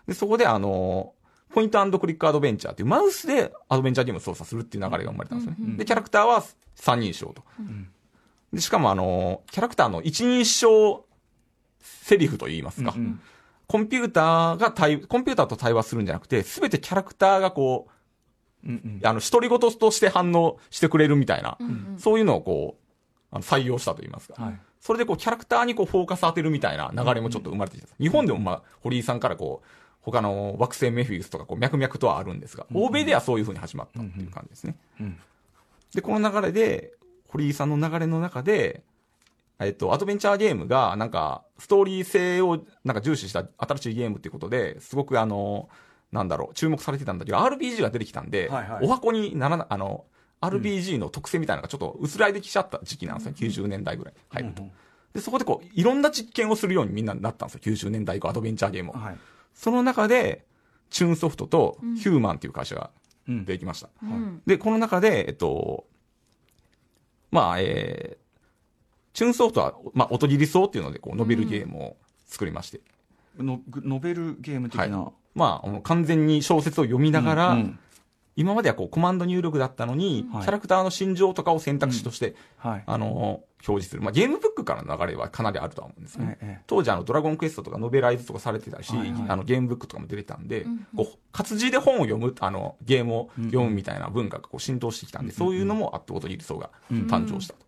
[0.08, 1.14] で、そこであの、
[1.54, 5.78] ポイントクリックアドベンチャーっていうマウスでアドベンチャーゲームを操作するっていう流れが生まれたんですよね。
[5.78, 6.44] で、キャラクターは
[6.76, 7.44] 三人称と。
[8.54, 11.06] で、しかもあの、キャラクターの一人称
[11.82, 13.20] セリフと言いますか、うん
[13.68, 17.90] コンピューターが対、コンピューターと対話するんじゃなくて、すべてキャラクターがこ
[18.64, 21.58] う、うんうんあの、独り言として反応してくれるみたいな、
[21.98, 22.84] そういうのをこう、
[23.30, 24.42] あの採用したと言いますか。
[24.42, 27.88] はいそれでこう、キャラクターにこう、フォーカス当てるみたいな流れもちょっと生まれてきた。
[28.00, 29.68] 日本でもまあ、堀井さんからこう、
[30.12, 34.76] 他の惑星メフィウスとかこう、脈々とはあるんですが、欧米ではそういう風に始まったっていう感じですね。
[35.02, 35.18] うん
[35.94, 36.94] で、この流れで、
[37.30, 38.84] 堀井さんの流れの中で、
[39.60, 45.70] えっと、アドベンチャーゲームが、なんか、ストーリー性を、なんか重視した新しいゲームっていうことで、すごくあの、
[46.12, 50.06] なんだろう、注目されてたんだけど、RPG が出てきたんで、はいはいお箱にならな、あの、
[50.42, 54.64] RPG の特性みたいなのがちょっと薄らいできちゃった時期なんですよ、90年代ぐらい入ると。
[55.14, 58.94] で、そこでこう、いろんな実験をするようにみんななったんですよ、90年代以降、アドベンチャーゲームを。
[58.94, 59.18] はい。
[59.58, 60.46] その中で、
[60.92, 62.92] チューンソフトとヒューマンっていう会社が
[63.28, 63.90] うんできました。
[64.04, 65.88] うんで、この中で、えっと、
[67.32, 68.18] まあ、えー、
[69.14, 72.82] チューンソフトは、まあ、音切りそうっていうので、こう、ノベルゲームを作りまして。
[73.40, 75.12] のノベルゲーム的はいな。。
[75.34, 77.80] まあ、完全に小説を読みながら、うんうん
[78.38, 80.44] 今まではこう、コマンド入力だったのに、はい。
[80.44, 82.84] キャラクターの心情とかを選択肢として、はい。
[82.86, 84.04] あの、表示する。
[84.04, 86.38] まあ、ゲームブックからの流れはかなりあるとは思うんですね。
[86.40, 89.26] ええ当時あの、ドラゴンクエストとかノベライズとかされてたし、はいはい。
[89.28, 97.66] あの、ゲームブックとかも出てたんで、うんこう、活字で本を読む、あの、ゲームを読むみたいな文化がこう浸透してきたんで、そういうのもあって、音切り層が誕生したと。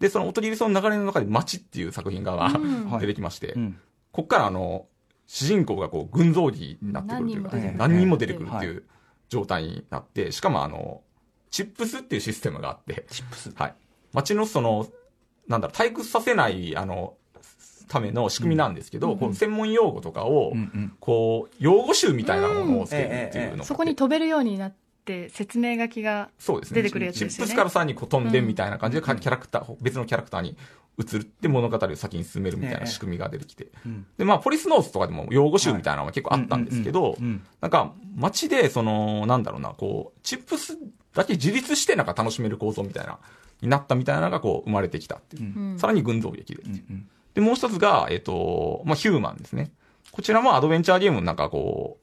[0.00, 2.98] で、その音切り層の流れの中で、街っていう作品が、うん。
[2.98, 3.78] 出てきまして、うん。
[4.10, 4.86] こっからあの、
[5.28, 8.66] 主人公がこう、群像劇になってくるというか、うん何人も出てくるってはい。
[8.66, 8.82] いう
[9.30, 11.00] 状態になって、しかもあの、
[11.50, 13.52] チップスっていうシステムがあって、チップス。
[13.54, 13.74] はい。
[14.12, 14.86] 街のその、
[15.48, 17.14] なんだろう、退屈させない、あの、
[17.88, 20.96] ための仕組みなんですけど、こう専門用語とかを、うんうん。
[21.00, 24.76] こう、用語集みたいなものをつけるっていうのがあってそこに飛べるようになって
[25.30, 26.82] 説明書きがそうですね。
[26.82, 30.56] 出てくるやつですよねチップスからさらにこう飛んでみたいな感じで、キャラクター、別のキャラクターに
[30.98, 33.68] 移るって物語を先に進めるみたいな仕組みが出てきて。
[33.86, 40.78] うんで、まあ、ポリスノースとかでも用語集みたいなのは結構あったんですけどうんうんうん、なんか、街で、その、なんだろうな、こう、チップス
[41.14, 43.18] だけ自立してなんか楽しめる構造みたいな、
[43.62, 45.58] になったみたいなのがこう、生まれてきたっていう。
[45.58, 46.62] うんさらに群像劇で。
[46.62, 49.70] うんうんで、もう一つが、えっ、と、まあ、ヒューマンですね。
[50.10, 51.98] こちらもアドベンチャーゲームのなんかこ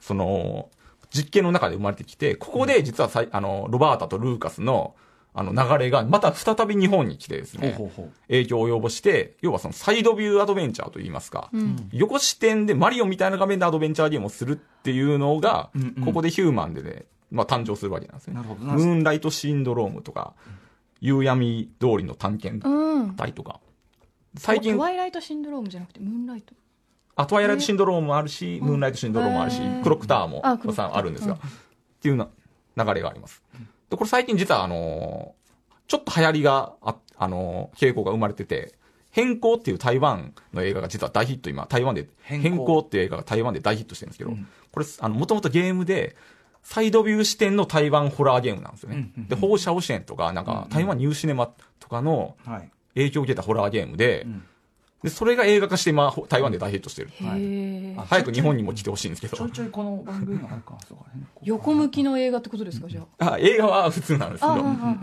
[0.00, 0.70] う、その、
[1.14, 4.94] 実験の中で生まれてきて、ここで実はさい、あの、ロバータとルーカスの、
[5.34, 7.78] あの、流れが、また再び日本に来てですね。
[8.28, 11.88] 影響を及ぼして、要はそのサイドビューアドベンチャーといいますか、うん。
[11.92, 16.04] 横視点でマリオみたいな画面でアドベンチャーゲームをするっていうのが、うんうん。
[16.04, 18.34] ここでヒューマンでね、まあ誕生するわけなんですね。
[18.34, 20.34] なるほどムーンライトシンドロームとか、
[21.00, 23.14] 夕闇通りの探検うん。
[23.14, 23.60] 隊とか、
[24.36, 26.54] 最近ト、ワイライトシンドロームじゃなくてムーンライト
[27.16, 30.58] あ、トワイライトシンドロームもあるし、ムーンライトシンドロームもあるしクロックタワーもあ
[30.96, 31.38] あるんですが、っ
[32.00, 32.28] ていうな
[32.76, 33.42] 流れがあります。
[33.90, 35.42] で、これ最近実はあのー
[35.88, 38.74] ちょっと流行りがあ、あのー傾向が生まれてて、
[39.10, 42.48] 変更っていう台湾の映画が実は大ヒット今、台湾で、変更。
[42.48, 44.48] 変更っていう映画が台湾で大ヒットしてるんですけど、うん。
[44.72, 46.16] これ、あの、もともとゲームで、
[46.62, 48.96] サイドビュー視点の台湾ホラーゲームなんですよね。
[48.96, 49.28] うんうんうん。
[49.28, 51.46] で、放射汚染とか、なんか、台湾ニューシネマ
[51.78, 52.70] とかのはい。
[52.94, 54.42] 影響を受けたホラーゲームで、ん
[55.02, 57.10] で、それが映画化して今、ほ台湾で大ヒットしてる。
[57.10, 59.36] へえあ早く日本にも来てほしいんですけど。
[59.36, 59.52] ちょい。
[59.52, 60.78] ちょいこの番組のあるか。
[60.88, 61.04] そうか。
[61.12, 63.32] 変更横向きの映画ってことですかじゃあ。
[63.32, 64.54] あ映画は普通なんですけど。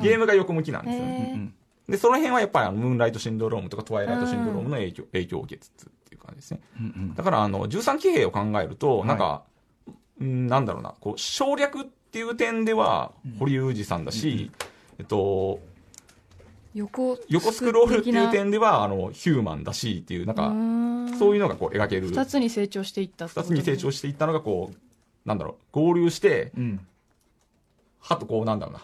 [0.02, 1.52] ゲームが横向きなんですよね。
[1.90, 6.62] で、その辺はやっぱりあの、ムーンライトシンドロームとかトワイライトシンドロームの影響、影響を受けつつっていう感じですね。
[6.80, 7.16] うんうん。
[7.16, 9.44] だからあの、13騎兵を考えると、いなんか、
[10.22, 14.52] うんなんだろうな、こう、省略っていう点では、堀裕二さんだし、
[15.00, 15.60] えっと、
[16.74, 22.08] 横横スクロールっていう的点では、あの、ヒューマンだしっていう、なんか、なそういうのがこう描ける。
[22.08, 24.78] 二つに成長していった二つに成長ししていったのがこう、
[25.28, 26.80] なんだろう、合流して、うん。
[28.00, 28.82] はとこう、なんだろうな。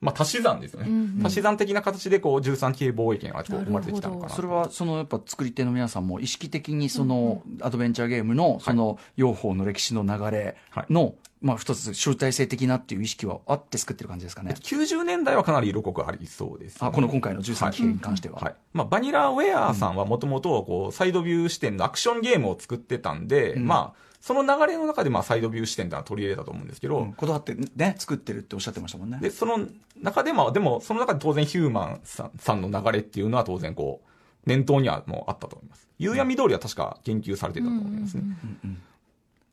[0.00, 0.88] まあ、足し算ですよね。
[0.88, 4.28] うんうん足し算的な形で、こう、13系防衛権がこう生まれてきたのかな。
[4.30, 10.56] それは、その、やっぱ作り手の皆さんも意識的に、その、アドベンチャーゲームの、その、用法の歴史の流れ
[10.88, 14.54] の、まあ、一つ集大成的なっていう意識はあって作ってる感じですかね。
[14.58, 18.40] 90年代はかなり色濃くありそうです、あ、この今回の13期に関しては。
[18.40, 18.54] はい。
[18.72, 29.18] まあ、バニラウェアさんはもともと、こう、サイドビュー視点のアクションゲームを作ってたんで、うんまあ、その流れの中で、まあ、サイドビュー視点ってのは取り入れたと思うんですけど、うんこだわってね、作ってるっておっしゃってましたもんね。
[29.20, 29.66] で、その
[30.00, 34.08] 中でも、でも、その中で当然ヒューマンさんさんの流れっていうのは当然こう、
[34.46, 35.88] 念頭にはもうあったと思います。
[35.98, 38.22] 夕闇通りは確か言及されてたと思いますね。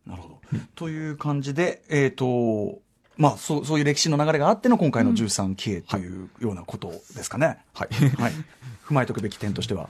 [0.06, 0.40] なるほど。
[0.76, 2.80] という感じで、えっ、と、
[3.18, 7.58] まあ、そう、そういう歴史の流れがあっての今回の13期へというようなことですかね。
[7.74, 7.90] はい。
[8.22, 8.32] はい。
[8.86, 9.90] 踏まえとくべき点としては。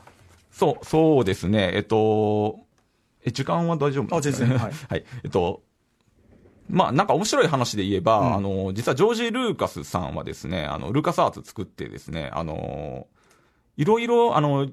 [0.52, 1.72] そう、そうですね。
[1.74, 2.60] えっと、
[3.28, 5.06] え、時間は大丈夫あ全然はい はい。
[5.24, 5.62] えっと、
[6.70, 13.08] まあ、なんか面白い話で言えば、うんあの、実はジョージ・ルーカスさんはですね、あの、ルーカスアーツ作ってですね、あの、
[13.78, 14.68] いろいろ、あの、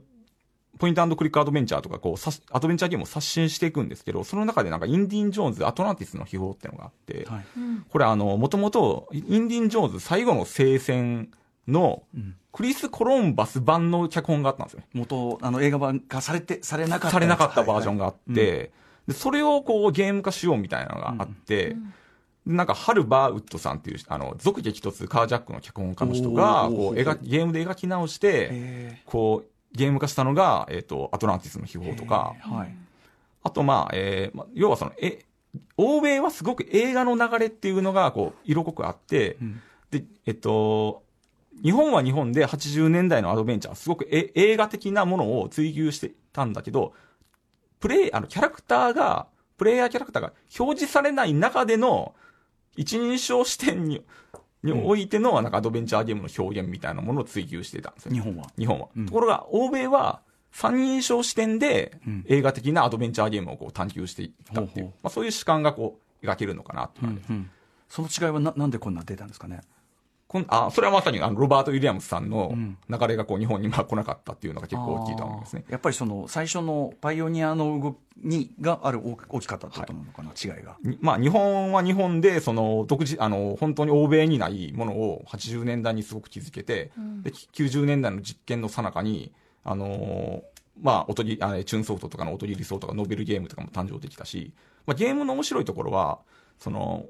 [0.78, 7.44] ポイントクリックアドベンチャーとか、こう、アドベンチャーゲームを刷新していくんですけど、その中でなんかインディーン・ジョーンズ、アトランティスの秘宝っていうのがあって、はい。
[7.88, 11.30] これあの、もともと、インディーン・ジョーンズ最後の聖戦
[11.68, 12.36] の、うん。
[12.52, 14.86] クリス・コロンバス版の脚本があったんですよね。
[14.92, 17.10] 元、あの、映画版化されて、されなかった。
[17.10, 18.70] されなかったバージョンがあって、はいはい。
[19.08, 21.76] でそれをこうゲーム化しようみたいなのがあって、
[22.46, 32.76] なんか、ハル・バーウッドさんっていう、あの、俗激突カージャックの脚本家の人が、こう、描き、ゲームで描き直して、えこう、ゲーム化したのが、えっ、と、アトランティスの秘宝とか、ーはい。
[33.42, 35.24] あと、まあ、えーまあ、要はその、え、
[35.78, 39.62] 欧米はすごく映画の流れっていうのが、こう、色濃くあって、ん。
[39.90, 41.02] で、えっと、
[41.62, 46.92] 日本は日本で80年代のアドベンチャー、すごくえ映画的なものを追求してたんだけど、
[47.80, 52.14] プレイ、あの、キャラクターが、プレイヤーキャラクターが表示されない中での、
[52.76, 54.02] 一人称視点に、
[54.62, 58.12] においての、なんかアドベンチャーゲームの表現みたいなものを追求してたんですよ。
[58.12, 58.50] 日本は。
[58.58, 58.88] 日本は。
[58.96, 67.50] うんところが、欧米は、三人称視点でうん映画的なアドベンチャーゲームをこう探求していったっていう、ほうほうまあ、そういう主観がこう描けるのかなって感じですうん
[67.88, 69.60] その違いはななんでこんな出たんですかね？
[70.34, 72.76] こんあそれはまさにあのロバート・ウィリアムスさんのうん。
[72.90, 75.64] 流れがこう日本にまあ来なかったっていうのが結構大きいと思いますね。
[75.68, 80.76] やっぱりその最初のパイオニアの動きにがある大大きかったってことなのかな、違いが。
[80.82, 86.92] にまあ、日本は日本で、その、独自、あの、本当に欧米にないものを80年代にすごく築けて、
[87.22, 89.32] で、90年代の実験の最中に、
[89.64, 90.42] あのー
[90.80, 94.52] まあ、音り、あのチューンソフトとかの音り理想とかノベルゲームとかも誕生できたし、
[94.86, 96.20] まあ、ゲームの面白いところは、
[96.58, 97.06] その、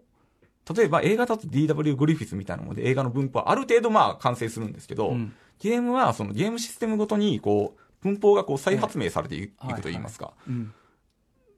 [0.72, 5.35] 例えば映画だと DW グリフィスみたいなもので映画の文法はある程度まあ完成するんですけど、うん。
[5.61, 10.33] ゲームはそのゲームシステムごとにこう、文法がこう再発明されていくと言いますか。
[10.48, 10.72] うん。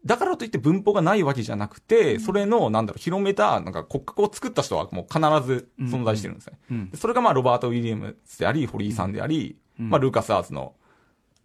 [0.05, 6.59] だからといって文法がないわけじゃなくて、それの、なんだろう、広めた、なんか骨格を作った人はもう必ず存在してるんですね。
[6.71, 6.91] うん。
[6.91, 9.13] でそれがまあ、ロバート・ウィリアムスであり、堀井さん。
[9.13, 9.91] であり、うん。
[9.91, 10.75] まあ、ルーカス・アーツの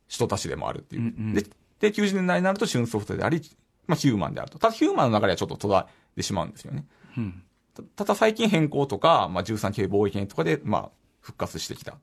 [0.07, 1.01] 人たちでもあるっていう。
[1.01, 1.07] うん。
[1.07, 1.33] うん。
[1.33, 1.43] で、
[1.79, 3.41] で、90年代になると、シュンソフトであり、
[3.87, 4.59] まあ、ヒューマンであると。
[4.59, 6.85] ただ、ヒューマンの流れはちょっと途絶えてしまうんですよね。
[7.17, 7.43] うん
[7.73, 11.93] たただ、最近変更とか、まあ、13系貿易圏とかで、まあ、復活してきた。
[11.93, 11.99] ま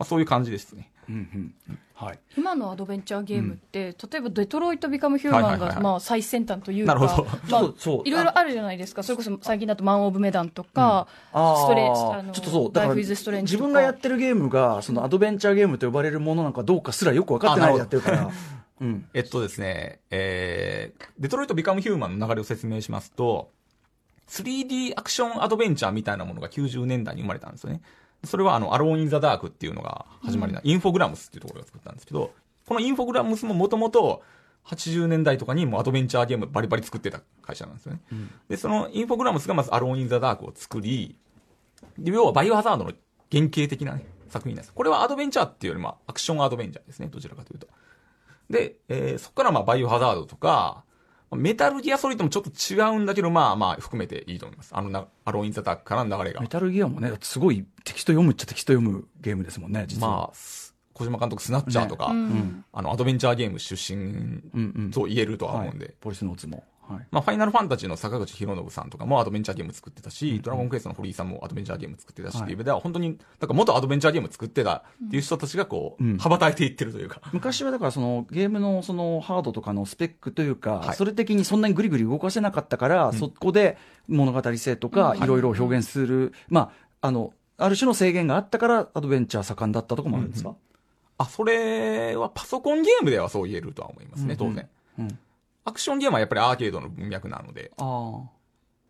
[0.00, 0.90] あ、そういう感じですね。
[1.08, 1.78] うんうん。
[1.94, 2.18] はい。
[2.36, 7.28] 今のアドベンチャーゲームって、例えばデトロイト・ビカム・ヒューマンが、まあ、最先端というか、なるほど。
[7.50, 7.62] まあ
[8.04, 9.02] いろいろあるじゃないですか。
[9.02, 12.72] それこそ最近だとマン・オブ・メダンとか、ストレあのちょっとそう。
[12.72, 13.64] だからライフイズストレンジとか。
[13.64, 18.30] 自分がやってるゲームがそのアドベンチャーゲームと呼ばれるものなんかどうかすらよく分かってないでやってるから。
[18.80, 19.08] うん。
[19.14, 23.50] えっとですね、えー、デトロイト・ビカム・ヒューマンの流れを説明しますと、
[24.28, 27.80] 3D アクションアドベンチャーみたいなものが90年代に生まれたんですよね。
[28.24, 32.32] それはあの、アローン・イン・ザ・ダークっていうのが始まりな、インフォグラムスっていうところが作ったんですけど、
[32.66, 34.22] このインフォグラムスももともと
[34.66, 38.00] 80年代とかにもうアドベンチャーゲームバリバリ作ってた会社なんですよね。
[38.48, 41.16] で、そのインフォグラムスがまずアローン・イン・ザ・ダークを作り、
[41.96, 42.92] で要はバイオハザードの
[43.30, 44.74] 原型的な、ね、作品なんです。
[44.74, 47.68] これはアドベンチャーっていうよりもアクションアドベンチャーですね、どちらかというと。
[48.50, 50.84] で、えーそこからまあバイオハザードとか、
[51.36, 54.70] メタルギアソリッドもちょっと違うんだけど、まあまあ含めていいと思います。
[54.72, 56.40] あのな、アローンインザダークからの流れが。
[56.40, 60.10] メタルギアもねすごいテキスト読むっちゃテキスト読むゲームですもんね実は。
[60.10, 62.18] まあ、す小島監督スナッチャーとか、ねうん。
[62.18, 62.64] うん。
[62.72, 65.94] あの、アドベンチャーゲーム出身と言えるとは思うんで、はい。
[66.00, 67.06] ポリスノーツもはい。
[67.10, 76.18] まあ、ファイナルファンタジーの坂口博信さんとかもアドベンチャーゲーム作ってたし、ドラゴンクエストの堀井さんもアドベンチャーゲーム作ってたし、はいっていう意味では本当に、なんか元アドベンチャーゲーム作ってたっていう人たちがこう、うん。
[76.18, 77.20] 羽ばたいていってるというか。
[77.32, 80.96] 昔はだからそのゲームのそのハードとかのスペックというか、はい。
[80.96, 85.42] それ的にそんなにぐりぐり動かせなかったから、そこで物語性とかいろい。
[85.42, 90.54] ろ表現する、まああのある種の制限があったからアドベンチャー盛んだったところもあるんですか、
[91.18, 94.68] あ、それはパソコンゲームではそう言えるとは思いますね、当然。
[94.98, 95.18] うん
[95.68, 98.22] アクションゲームはやっぱりアーケードの文脈なので、あ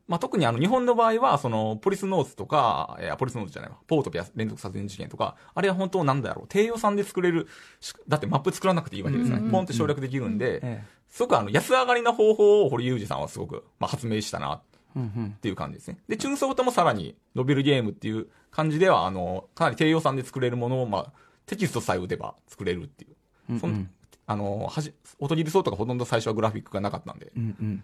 [0.07, 7.47] まあ、特にあの日本の場合は、そのポリスノーツとか、いや、ポリスノーツじゃないわ、ポートピア連続殺人事件とか、あれは本当なんだろう、低予算で作れる
[7.81, 9.41] し、だってマップ作らなくていいわけですよね。
[9.41, 14.62] うんうんポンって省略できるんで、すごくあの安上がりな方法を堀裕二さんはすごく、まあ、発明したなっ
[15.41, 15.99] ていう感じですね。
[16.09, 21.12] で、チューンソフトもさらにノベルゲームっていう感じでは、あの、かなり低予算で作れるものを、まあ、
[21.45, 23.17] テキストさえ打てば作れるっていう。
[23.51, 23.91] うん
[24.29, 27.83] あの、はじ、音切りそうとかほとんど最初はグラフィックがなかったんで、うんうん。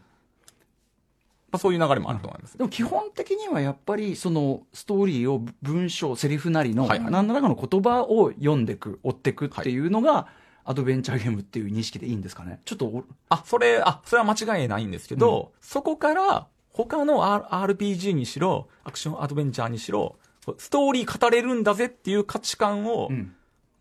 [1.51, 2.59] まあ、そういう流れもあると思います。
[2.59, 7.11] でも基本的にはやっぱりそのストーリーを文章セリフなりのはいはい。
[7.11, 10.29] 何らかの言葉を読んでいく追っていくっていうのが
[10.65, 12.61] アドベンチャーゲームっていう認識でいいんですかね？
[12.65, 20.17] ちょっとおあ、それ、あ、それは間違いないんですけど、そこから、他の R- RPG にしろ、アクションアドベンチャーにしろ、
[20.59, 23.35] ストーリー語れるんだぜっていう価値観を、うん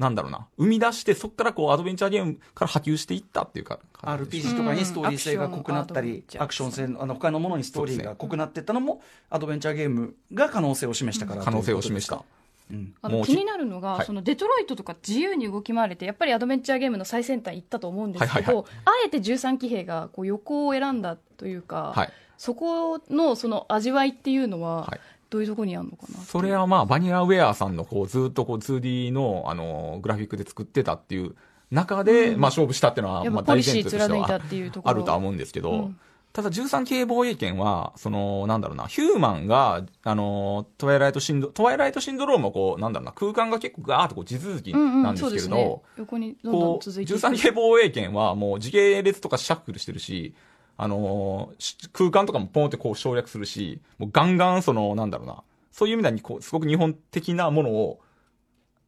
[0.03, 6.05] なんだろうな、生み出して、そこからこう、アドベンチャーゲームから波及していったっていうか、RPG とかにストーリー性が濃くなったうん。
[6.05, 12.17] り、アクション性のあの他のものにストーリーが濃くなっていったのも、アドベンチャーゲームが可能性を示したから可能性を示した。
[12.17, 12.25] と
[12.71, 12.93] いうん。
[13.01, 14.05] あの気になるのが、はい。
[14.05, 22.09] そのデトロイトとか自由に動き回れて、やっぱりアドベンチャーゲームの最先端行ったと思うんですけど、はいはいあえて13騎兵がこう横を選んだというか、はい。
[22.37, 24.99] そこのその味わいっていうのははい、
[25.33, 31.35] どういうとこにあるのかなそれはまあ、バニラウェアさんのこう、ずっとこう、2D の、あの、グラフィックで作ってたっていう
[31.71, 34.41] 中で、まあ、勝負したっていうのは、まあ、大前提としては
[34.83, 35.99] あるとは思うんですけど、うん
[36.33, 45.81] ただ13系防衛権は、その、なんだろうな、ヒューマンが、あの、トワイライトシンド、トワイライトシンドロームこう、なんだろうな、空間が結構ガーッとこう地続きなんですけれど、そうですね。
[45.97, 50.33] 横にどんどん、続いていく13系防衛権はもう時系列とかシャッフルしてるし、
[50.77, 57.99] あのーし空間とかもポンってこう省略するし、もうガンガンその、なんだろうな、そういう意味ではこう、すごく日本的なものを、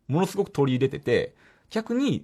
[0.08, 1.36] ものすごく取り入れてて、
[1.70, 2.24] 逆に、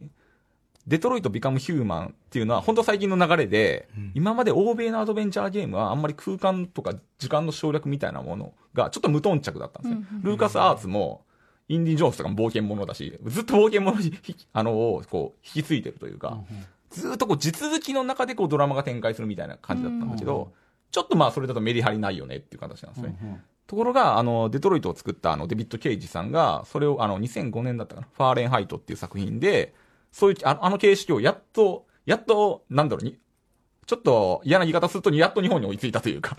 [0.87, 10.01] デトロイト・ビカム・ヒューマンっていうのは、本当最近の流れで、今まで欧米のアドベンチャーゲームはあんまり空間とか時間の省略みたいなものがちょっと無頓着だったんですね。
[10.23, 11.23] ルーカス・アーツも、
[11.69, 16.39] インディ・ジョーンズとかも冒険者だし、ずっと冒険者にひあの、をこう、引き継いでるというか、
[16.91, 20.51] ずっとこう、地続きの中でこう、ドラマが展開するみたいな感じだったんだけど、
[20.91, 23.41] ちょっとまあ、それだとメリハリないよねっていう形なんですね。
[23.67, 29.73] ところが、あの、デトロイトを作ったあの、デビッド・ケイジさんが、それをあの、2005年だったかな、ファーレンハイトっていう作品で、
[30.11, 33.17] そういう、ああの形式をやっと、やっと、なんだろうに、
[33.85, 36.37] ちょっと嫌な言い方すると、やっと日本に追いついたというか、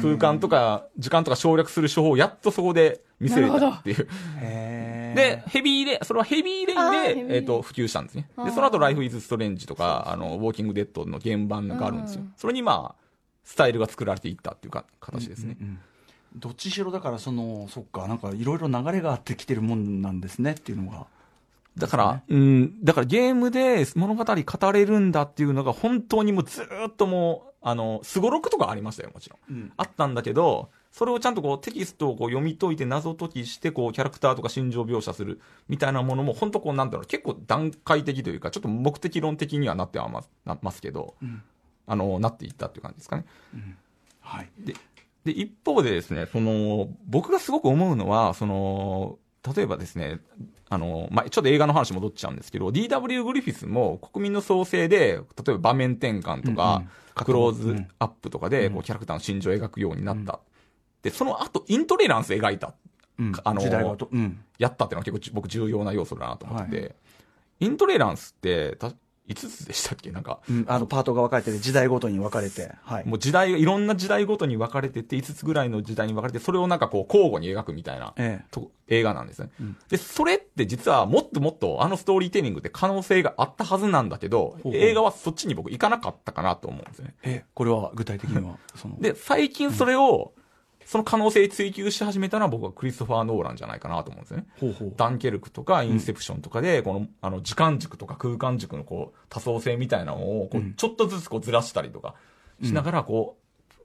[0.00, 4.08] 空間とか時間とか省略する手法をやっとそこで見せれたっていう。
[5.14, 8.28] で、ヘビーレそれはヘビーレインで、えっ、と、普及したんですね。
[8.44, 12.22] で、その後、ライフイズストレンジとか、あの、ウォーキングデッドの原版があるんですよ。
[12.36, 13.00] それにまあ、
[13.44, 15.56] スタイルが作られていったっていうか、形ですね。
[16.36, 21.06] どっちしろだからそのそっかなんかいろいろ流れがあってきてるもんなんですねっていうのが。
[21.76, 29.54] だから、うん、だからゲームで物語語れるんだっていうのが本当にもうずーっともう、あの、すごろくとかありましたよ、もちろん。
[29.54, 29.72] うん。
[29.76, 40.24] あったんだけど、それをちゃんとこうテキストをこう読み解いて謎解きして、こうキャラクターとか心情描写するみたいなものも、本当こうなんだろう、結構段階的というか、ちょっと目的論的にはなってはま
[40.62, 41.14] ますけど、
[41.86, 43.24] あの、なっていったっていう感じですかね。
[44.20, 44.50] はい。
[45.24, 49.18] で、一方でですね、その、僕がすごく思うのは、その、
[49.54, 50.20] 例えばですね、
[50.68, 56.90] あの、まあ、ちょっと映画の話戻っちゃうんですけど、DW グリフィスも国民の創生で、例えば場面転換とか、うんうん。
[57.24, 60.40] クローズアップとかで、こう、キャラクターの心情を描くようになった。
[61.02, 62.74] で、その後、イントレランス描いた。
[63.18, 63.32] うん。
[63.44, 64.40] あの時代うん。
[64.58, 66.70] やったっていうのは結構じ僕重要な要素だなと思って。
[66.70, 66.96] て、
[67.60, 68.92] イントレランスって、た
[69.28, 70.10] 5つでしたっけ？
[70.10, 72.72] なんか、うんあのパートが分かれてて時代ごとに分かれて。
[72.82, 73.06] はい。
[73.06, 78.44] もう時代、いろんな時代ごとに分かれてて、5つぐらいの時代に分かれて、それをなんかこう交互に描くみたいな、ええ。
[78.50, 79.50] と映画なんですね、
[79.88, 87.14] で、それって実はもっともっとあのストーリーテリングって可能性があったはずなんだけど、映画はそっちに僕行かなかったかなと思うんですよね。
[87.22, 88.98] えこれは具体的にはその。
[88.98, 90.32] で、最近それを、
[90.90, 94.46] その可能性追求し始めたのは僕はクリストファー・ノーランじゃないかなと思うんですよね。
[94.58, 102.16] ほうほうダンケルクとかインセプションとかで、この、あの、時間軸とか空間軸のこう、多層性みたいなのを、こう、ちょっとずつこうずらしたりとか
[102.64, 103.36] しながら、こ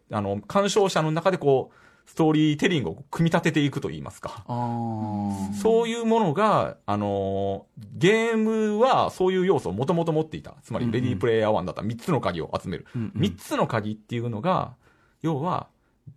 [0.10, 4.44] う、あの、鑑賞者の中でこう、ストーリーテリングを組み立てていくと言いますか。
[4.48, 10.56] あそういうものが、あのーゲームはそういう要素をもともと持っていた。
[10.64, 12.88] つまり、レディープレイヤー1だったら3つの鍵を集める。
[12.96, 14.74] うんうん3つの鍵っていうのが、
[15.22, 15.68] 要は、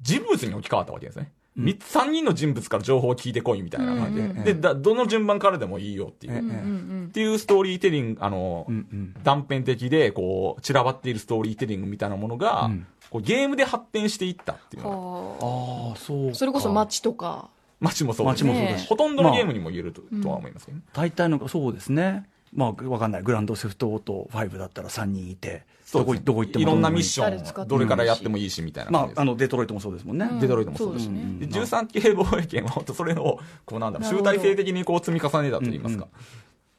[0.03, 1.33] 人物に置き換わったわけですね。
[1.57, 4.21] 三つ3人の人物から情報を聞いてこいみたいな感じで。
[4.21, 4.45] うんうんうん。
[4.45, 6.35] でだ、どの順番からでもいいよっていう。
[6.35, 9.15] えうんうんっていうストーリーテリング、あのーうんうん。
[9.25, 12.87] 断片的で、こう、散らばっているストーリーテリングみたいなものが、うん。
[13.11, 14.89] こうゲームで発展していったっていうあ。
[14.89, 17.49] あそうあそれこそ街とか。
[17.81, 18.45] 街もそうです。
[18.45, 18.87] 街もそうだし。
[18.87, 20.85] ほとんどのゲームにも言えると,、とは思いますけどね。
[20.93, 22.29] 大体のそうですね。
[22.53, 23.23] まあわかんない。
[23.23, 26.63] グランドセフトオート5だったら3人いてどこどこ行っても。
[26.63, 27.65] いろんなミッョシ誰使ってもいいし。
[27.65, 28.91] ョン、どれからやってもいいしみたいな。
[28.91, 28.99] ま。
[29.15, 30.41] ああのデトロイトもそうですもんね、うん。
[30.41, 31.31] デトロイトもそうですそうですね。
[31.31, 36.09] うんで13系防衛権は本当それを、こうなんだろう、集大成的にこう積み重ねたと言いますか。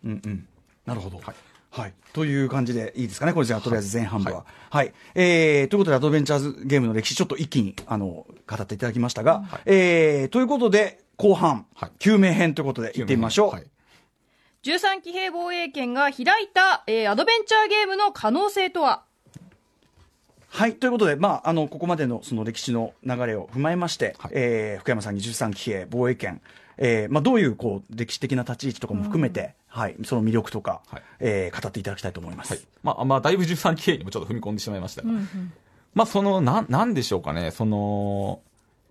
[0.06, 0.48] うんうん、
[0.86, 1.18] なるほど。
[1.18, 1.36] はい。
[1.72, 1.94] はい。
[2.14, 4.46] という感じでいいですかね、これじゃあ、とりあえず前半部は。
[4.70, 4.94] はい。
[5.14, 11.92] えー、ということで、アドベンチャーズゲームの歴史、ちょっと一気に、あの、語っていただきましたが、えー、ということで、後半、はい。
[12.00, 13.52] 救命編ということで、行ってみましょう。
[13.52, 13.64] はい
[14.64, 19.04] 13騎兵防衛権が開いた、えーアドベンチャーゲームの可能性とは？
[20.50, 20.76] はい。
[20.76, 26.42] ということで、まあ、あの、ここまでのその歴史の流れを踏まえまして、はいえー福山さんに13騎兵防衛権、
[26.78, 32.54] えーまあ、どういう、こう、歴史的な立ち位置とかも含めて、はい、その魅力とか、はいえー語っていただきたいと思います。
[32.54, 32.62] はい。
[32.84, 35.10] まあ、まあ、だいぶ13期にもちょっと踏み込んでしまいましたが。
[35.94, 38.42] まあ、その、なん、なんでしょうかね、その、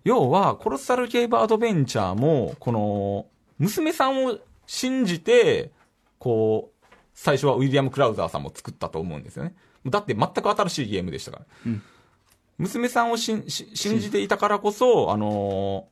[0.03, 3.25] 要は、コロッサルケーブアドベンチャーも、この、
[3.59, 4.39] 娘さんを
[4.69, 5.71] 信じて、
[6.19, 9.55] こう、最初はウィリアム・クラウザーさんも作ったと思うんですよね。
[9.87, 11.45] だって全く新しいゲームでしたから。
[11.65, 11.81] うん
[12.59, 15.87] 娘さんをしんし信じていたからこそ、あの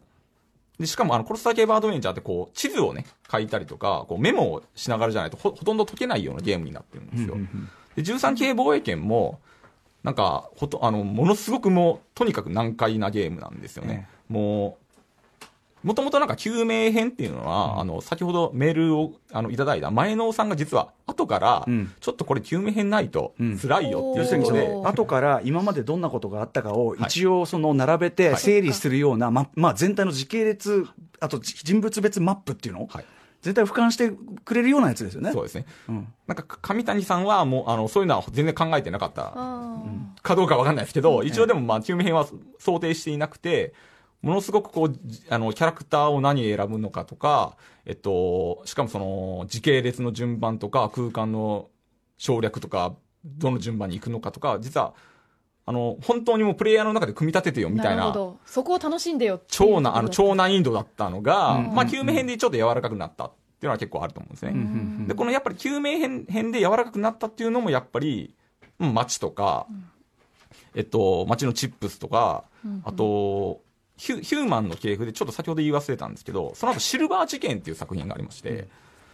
[0.77, 7.37] ーで、しかも、あの、コロッサルケーブアドベンチャーってこう、地図をね、書いたりとか、こう、メモをしながらじゃないとほ、ほとんど解けないようなゲームになってるんですよ。
[7.95, 9.39] で、13系防衛権も、
[10.03, 14.09] なんか、ほと、あの、ものすごくもう、とにかく難解なゲームなんですよね。
[14.27, 14.86] もう、
[15.83, 21.91] もともとなんか救命編っていうのは、あの、先ほどメールを、あの、いただいた前野さんが実は後から、うん。
[21.99, 23.57] ちょっとこれ救命編ないとうん。
[23.57, 26.99] 辛いよっていうことで、の後から今までどんなことがあったかをはい。
[27.03, 28.37] 一応その並べてはい。
[28.37, 30.85] 整理するような、ままあ、全体の時系列
[31.19, 33.05] あと人物別マップっていうの、はい。
[33.43, 34.11] 全体を俯瞰して
[34.43, 35.31] くれるようなやつですよね？
[35.31, 35.67] そうですね。
[35.87, 36.07] うん。
[36.25, 39.77] なんか、上谷さんはもう、あの、そういうのは全然考えてなかったあ
[40.23, 42.25] かどうかわかんないですけど、一応でもまあ、救命編は
[42.57, 43.73] 想定していなくて、
[44.21, 47.55] ものすごくこう、じあの、キャラクターを何選ぶのかとか、
[47.85, 51.69] えっと、しかもその、時系列の順番とか、空間の
[52.17, 54.93] 省略とか、どの順番に行くのかとか、実は、
[55.65, 58.39] あの、本当にもうプレイヤーの中で組み立ててよみたいな、るほど。
[58.45, 64.51] そこを楽しんでよ超な、あの、超難易度だったのが、うんまあ、救命編でちょっと柔らかくなったっていうのは結構あると思うんですね。
[64.51, 64.61] うんう
[65.03, 68.33] んで、このやっぱり救命編編で柔らかくなったっていうのもやっぱり、
[68.79, 69.67] うん街とか、
[70.75, 72.45] えっと、街のチップスとか、
[72.83, 73.61] あと、
[73.97, 78.67] ヒューマンの系譜でちょっと先ほど言い忘れたんですけど、その後シルバー事件っていう作品がありまして、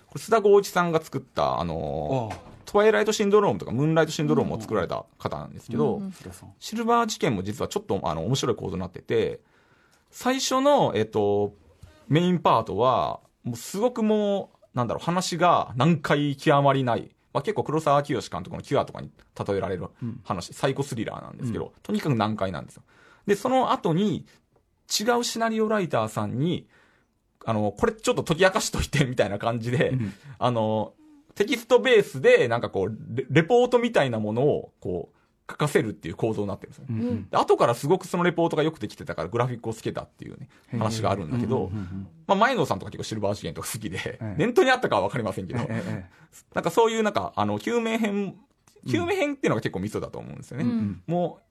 [0.08, 9.40] これ須田剛一さんが作った、あのああトワイライトシンドロームとかムーンライトシンドロームを作られた方なんですけど、須田さんシルバー事件も実はちょっとあの面白い構造になってて、
[10.14, 11.56] 最初の、えっと、
[12.08, 17.10] メインパートは、もうすごくもう、なんだろう、話が難解極まりない。
[17.34, 19.10] まあ、結構黒沢清監督のキュアとかに
[19.48, 19.88] 例えられる
[20.24, 22.84] 話、サイコスリラーなんですけど、とにかく難解なんですよ。
[23.26, 24.26] で、その後に、
[25.00, 26.68] 違うシナリオライターさんに、
[27.46, 30.14] あの、これちょっと解き明かしといて、みたいな感じで、ん。
[30.40, 30.94] あの、
[31.36, 35.18] テキストベースで、なんかこうレ、レポートみたいなものを、こう、
[35.50, 36.86] 書かせるっていう構造になってるんですよ。
[36.90, 46.06] うんで後からすごくそのレポートがよくできてたから、グラフィックをつけたっていうね、話があるんだけどうんうんうんうん、まあ、前野さんとか結構シルバー事件とか好きでええ、念頭にあったかはわかりませんけど、ええ
[46.54, 48.36] なんかそういうなんか、あの、救命編、
[48.90, 50.64] 救命編っていうのが結構ミソだと思うんですよね。
[50.64, 51.04] うん。
[51.08, 51.42] も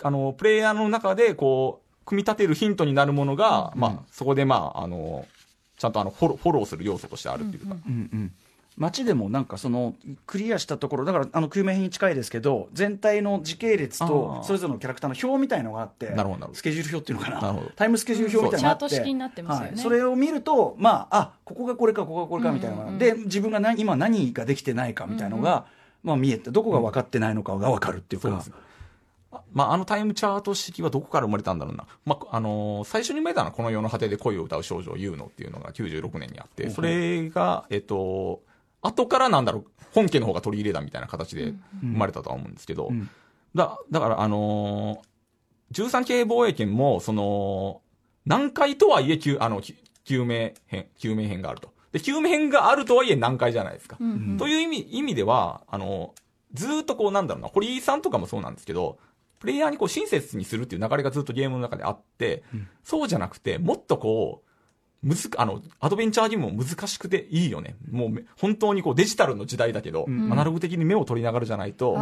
[0.00, 5.26] う、あの、プレイヤーの中で、こう、組み立てるヒントになるものが、まあ、そこでまあ、あの、
[5.76, 8.32] ちゃんとあのフォロー、フォローする要素としてあるっていうか、うんうん
[8.78, 16.54] 街でもなんかそのクリアしたところだからあの救命編に近いですけど全体の時系列とそれぞれのキャラクターの表みたいのがあってなるほどなるほど。
[16.54, 17.60] スケジュール表っていうのかな。
[17.74, 19.70] タイムスケジュール表みたいなのがあって、チャート式になってますよね。
[19.70, 22.76] はい、それを見るとまああここがこれかここがこれかみたいな。
[22.76, 25.66] うんうんで自分が何今何ができてないかみたいなのが、
[26.04, 28.52] まあ、見えてどこが分かってないのかが分かるっていうか、そうです。
[28.54, 28.67] あ
[29.52, 31.86] まあ、あのタイムチャート式はどこから生まれたんだろうな。
[32.06, 38.42] まあ、あのー最初に生まれたのはこの世の果てで恋を歌う少女を言うのっていうのが96年にあって、それが、えっと、
[38.80, 43.10] 後からなんだろう、本家の方が取り入れたみたいな形で生まれたとは思うんですけど、うん
[43.54, 47.80] だ、だから、あのー、13系防衛権も、その、
[48.26, 49.74] 難解とはいえ、救、あの、き
[50.04, 51.72] 救命編、救命編があると。
[51.92, 53.96] で、救命編があるとはいえ難解じゃないですか。
[54.00, 56.14] うんという意味、意味では、あの、
[56.54, 58.98] ずーっとこうなんだろうな、堀井さんとかもそうなんですけど、
[59.38, 62.42] プレイヤーにこう親切にするっていう流れがずっとゲームの中であって、
[62.84, 64.48] そうじゃなくて、もっとこう、
[65.02, 67.76] むずあの、アドベンチャーゲームも難しくていいよね。
[67.90, 70.32] もうめ、本当にこうデジタルの時代だけど、ん。
[70.32, 71.96] アナログ的に目を取りながらじゃないと、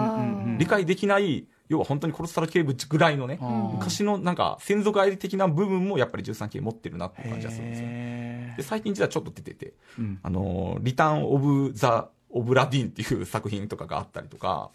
[0.59, 3.73] 理解できない、要は本当に殺され警部ぐらいのね、ん。
[3.75, 7.87] 昔のなんか先祖返り的な部分もやっぱり13系持ってるなって感じがするんですよ。
[7.89, 10.19] へで、最近実はちょっと出てて、ーうん。
[10.23, 14.71] あのー、リターン・オブ・ザ・オブ・ラディンっていう作品とかがあったりとか、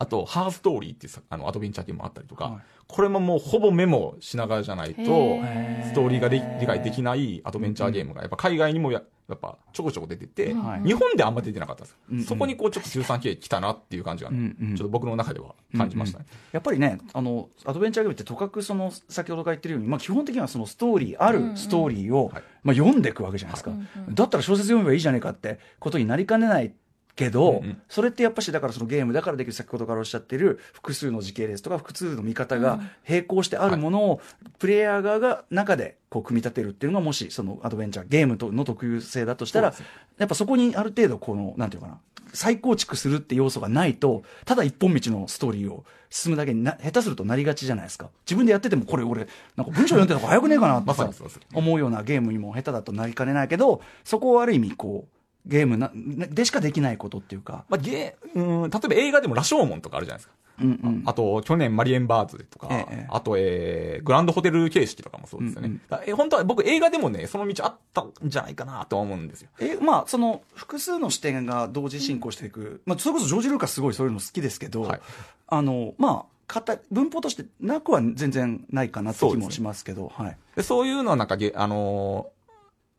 [0.00, 2.62] あと、ハーストーリーっていうさあのアドベンチャーゲームもあったりとか、はい。
[2.86, 10.86] これももうほぼメモしながらじゃないと、ストーリーがで理解できないアドベンチャーゲームが、やっぱ海外にもややっぱちょこちょこ出てて、はい。
[10.86, 12.24] 日本であんま出てなかったんですよ、うんうん。
[12.24, 14.76] そこにこうちょっと 13K 来たなっていう感じが、うんうん。
[14.76, 16.24] ちょっと僕の中では感じましたね。
[16.52, 22.42] やっぱりねあのアドベンチャーゲームってとかくその先ほどから言ってるように、まあ、基本的にはそのストーリーあるストーリーを、はい。
[22.62, 23.72] まあ、読んでいくわけじゃないですか、
[24.10, 26.72] だったら小説読めばいいじゃねえかってことになりかねない
[27.18, 27.82] けど、うんうん。
[27.88, 34.20] それってやっぱしだからそのゲームだからできる先ほどからおっしゃってる複数の時系列とか複数の見方が並行してあるものを
[34.60, 39.74] プレイヤー側が中でこう組み立てるっていうのがもしそのアドベンチャーゲームとの特有性だとしたら、
[40.16, 42.00] やっぱそこにある程度このなんていうのかな
[42.32, 48.10] 再構築するって要素がないとただ一本道のストーリーを進むだけにな下手するとなりがちじゃないですか。
[48.26, 50.92] 自分でやっててもこれ俺なんか文章読んでた方が早くねえかなって
[51.54, 55.17] 思うようなゲームにも下手だとなりかねないけどそこをある意味こう
[55.48, 60.34] ゲームなでしかできないことっていうか、まあ、ゲーうん例えば映画でも羅生門とかあるじゃないですか。
[60.60, 65.68] うんうん、あと、去年マリエンバーズとか、ええあと、えー、グランドホテル形式とかもそうですよね。
[65.68, 65.82] うんうん。
[65.88, 69.50] だえ本当は僕映画でもね、その道あったんじゃないかなとは思うんですよ。
[69.60, 75.00] えまあその複数の視点が同時進行していく、まあ、それこそジョージ・ルーカスすごいそういうの好きですけど、はい。
[75.46, 80.36] あのまあ型文法としてなくは全然ないかなって気もしますけどはい。
[80.56, 82.38] でそういうのはなんかゲ、あのー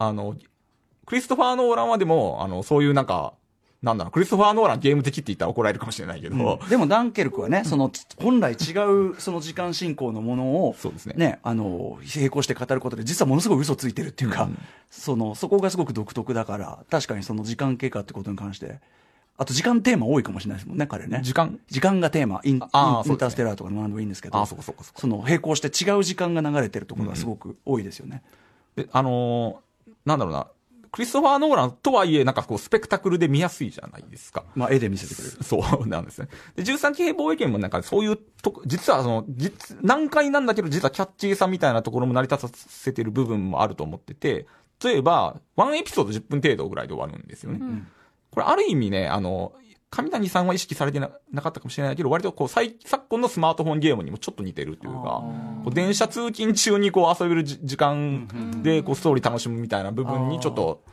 [0.02, 0.38] あの、
[1.10, 3.34] クリストファー・ノーランはでも、あの、そういうなんか、
[3.82, 7.92] なんだろう、クリストファー・ノーランゲーム的って言ったら怒られるかもしれないけど、 でもダンケルクはね、その
[8.22, 8.74] 本来違
[9.10, 11.40] うその時間進行のものを、そうですね。
[11.42, 14.60] あの並行して語ることで、実はものすごい嘘ついてるっていうか、うん。
[14.92, 18.80] そのそこがすごく独特だから、確かにその時間経過ってことに関して、
[19.38, 21.22] あと時間テーマ多いかもしれないですもんね、彼ね。
[21.24, 21.58] 時間？
[21.70, 25.00] 時間がテーマ、インあインターステラーとかの何でもいいんですけど、あーそうかそうかそうか。
[25.00, 28.22] その並行して違う時間が流れてるところがすごく多いですよね。
[28.76, 29.70] で、あのー
[30.06, 30.48] なんだろうな、
[30.92, 34.44] クリストファー・ノーランとはいえ、なんかこう、スペクタクルで見やすいじゃないですか。
[34.56, 35.38] まあ、絵で見せてくれる。
[35.44, 36.28] そうなんですね。
[36.56, 44.48] で、13騎兵防衛権もなんかそういうとこ、実はその、実、難解なんだけど、実はキャッチーさみたいなところも成り立たせてる部分もあると思ってて、
[44.84, 47.60] 例えば、ワンエピソード10分程度ぐらいで終わるんですよね。
[48.32, 49.54] これある意味ね、あの、
[49.92, 55.24] 上谷さんは意識されてななかったかもしれないけど、割とこう、最昨今のスマートフォンゲームにもちょっと似てるというか、
[55.64, 60.84] こう電車通勤中にこう遊べるじ時間で、こう、ストーリー楽しむみたいな部分にちょっと、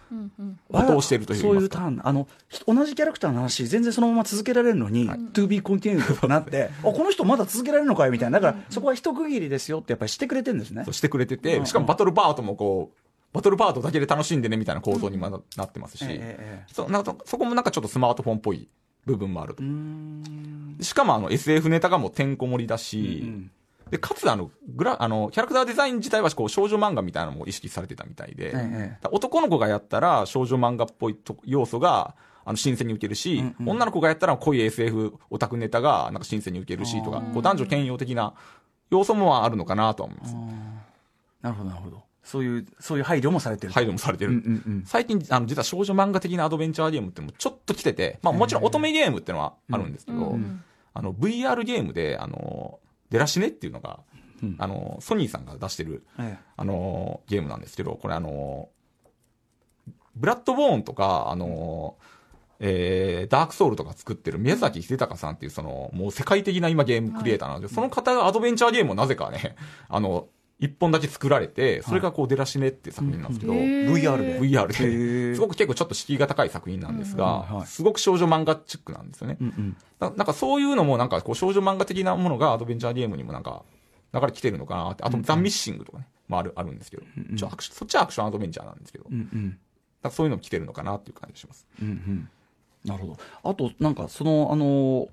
[0.70, 2.00] 応答してるというそういうかターン。
[2.02, 8.40] あのひ同じキャラクターの話全然そのまま続けられるのに、to be continued となってあこの人まだ続けられるのかよみたいな。
[8.40, 10.84] だからそこは一区切りですよってやっぱりしてくれてるんですね。
[10.84, 12.98] そうしてくれてて、しかもバトルパートもこう、
[13.32, 16.04] バトルパートだけで楽しんでねみたいな構造にもななってますし、
[16.72, 16.86] そ
[17.38, 18.68] こもなんかちょっとスマートフォンっぽい
[19.06, 19.62] 部分もあると。
[20.82, 23.50] しかもあの SF ネタがもうてんこ盛りだし、うん
[23.90, 28.52] で、かつあの、グラ、あの、キャラクターデザイン自体はこう少女漫画みたいなのも意識されてたみたいで、
[29.12, 33.68] 男の子がやったら少女漫画っぽいと要素が、あの、新鮮に受けるし、うんうん。
[33.70, 38.34] 女の子がやったら濃い SF オタクネタがなんか新鮮に受けるしとか、こう男女兼用的な
[38.90, 40.34] 要素もあるのかなとは思います。
[41.42, 43.72] なるほどなるほどそういうそういう配慮もされてる。
[43.72, 44.32] 配慮もされてる。
[44.32, 44.84] うんうんうん。
[44.84, 50.36] 最近、あの、実は少女漫画的なアドベンチャーゲームってのもちょっと来てて、まあもちろん乙女ゲームってのはあるんですけど、
[50.92, 54.00] あの、VR ゲームで、あの、デラシネっていうのが、
[54.42, 54.56] うん。
[54.58, 58.70] あの、ソニーさんが出してる、えあの、ゲームなんですけど、これあの、
[60.16, 61.96] ブラッドボーンとか、あの、
[62.58, 69.54] えー、ダークソウルとか作ってる宮崎秀隆さんっていうその、もう世界的な今ゲームクリエイターなので、その方がアドベンチャーゲームをなぜかね、
[69.88, 70.28] あの、
[70.58, 73.56] 一本だけ作られて、それがこう、デラシネっていう作品なんですけど、え
[73.88, 77.66] VR で VR で、すごく結構ちょっと敷居が高い作品なんですが、い。
[77.66, 79.36] すごく少女漫画チックなんですよね。
[80.00, 83.64] ななんかそういうのもなんかこう少女漫画的なものがアドベンチャーゲームにもなんか
[84.14, 85.04] 流れ来てるのかなって。
[85.04, 87.02] あとザ・ミッシングとかね、もある、あるんですけど、
[87.36, 89.58] ちょアクションそっちはアクションアドベンチャーなんですけど、うんうん。
[90.02, 91.66] なんかそういうのも来てるのかなっていう感じがします。
[91.82, 92.28] うんうん。
[92.86, 93.18] なるほど。
[93.50, 95.08] あとなんかそのあの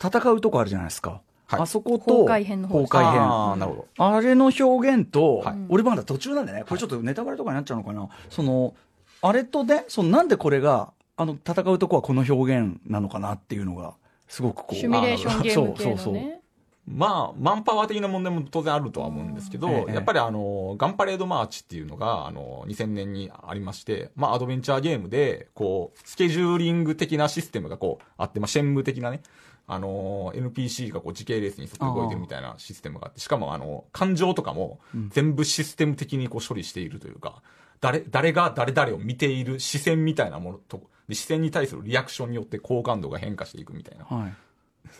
[0.00, 1.60] 戦うとこあるじゃないですか、はい。
[1.60, 3.20] あそこと崩壊編の方崩壊編。
[3.22, 4.04] ああ、なるほど。
[4.04, 5.56] あれの表現と、はい。
[5.68, 8.74] 俺まだ途中なんでね、これちょっとネタバレとかになっちゃうのかな、その、
[9.22, 13.94] あれとね、そのなんでこれが、あの、戦うとこはこの表現なのかなっていうのが、
[14.28, 14.74] すごくこう。
[14.74, 16.14] シミュレーションゲーム系そうそうそう。
[16.14, 16.40] のね。
[16.86, 29.22] まあ、マンパワー的な問題も当然あるとは思うんですけど、ええやっぱりあの、ガンパレードマーチっていうのが、あの、2000年にありまして、まあ、アドベンチャーゲームで、こう、スケジューリング的なシステムがこう、あって、まあ、シェンム的なね、
[29.66, 34.78] あの、NPC がこう、時系列に沿って動いてるみたいなシステムがあって、しかもあの、感情とかも、
[35.08, 37.42] 全部システム的にこう、処理しているというか、
[37.80, 44.04] 誰、誰が誰々を見ている視線みたいなものと、で視線に対するリアクションによって好感度が変化していくみたいな。
[44.04, 44.34] はい。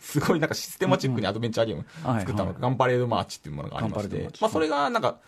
[0.00, 4.28] すごいなんかシステマチックにアドベンチャーゲームはい作ったのが、はいガンパレードマーチっていうものがありまして。
[4.40, 5.18] まあそれがなんか、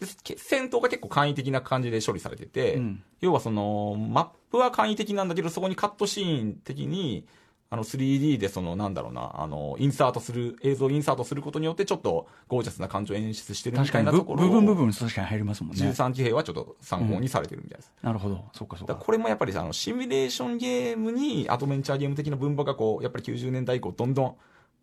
[0.00, 3.02] 戦闘が結構簡易的な感じで処理されてて、うん。
[3.20, 7.26] 要はその、マップは簡易的なんだけど、そこにカットシーン的に、
[7.72, 15.88] あの 3D でそのなんだろうな、あの、インサートする、映像をインサートすることによってちょっとゴージャスな感情を演出してるみた確かにぶいなところを、部分部分確かに入りますもんね。
[15.88, 17.92] 13騎兵はちょっと参考にされてるみたいです。
[18.02, 18.44] なるほど。
[18.54, 18.92] そうかそうか。
[18.92, 24.34] だからこれもやっぱりあのシミュレーションゲームにアドベンチャーゲーム的な文法がこうやっぱり90年代以降どんどん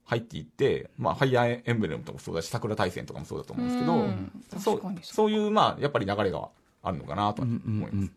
[0.06, 6.48] 入っていって、まあ、ファイアーエンブレムとかもそうだし桜大戦とかもそうだと思うんですけど、うんそうそういうまあやっぱり流れが
[6.84, 8.02] あるのかなとはうんうん思います。
[8.04, 8.12] うん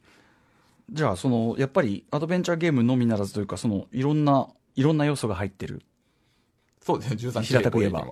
[0.92, 5.82] じゃあ、その、やっぱりアドベンチャーゲームのみならずというか、その、いろんな、いろんな要素が入ってる、
[6.82, 7.16] そうですね。
[7.16, 8.06] 13平たく言えば。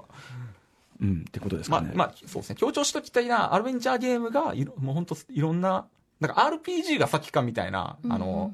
[1.00, 1.92] うん、ってことですかね。
[1.94, 2.56] まあまあそうですね。
[2.56, 5.86] 強調しときたいなアドベンチャーゲームがいろもう本当いろんな
[6.20, 8.52] なんか RPG が先かみたいな、あの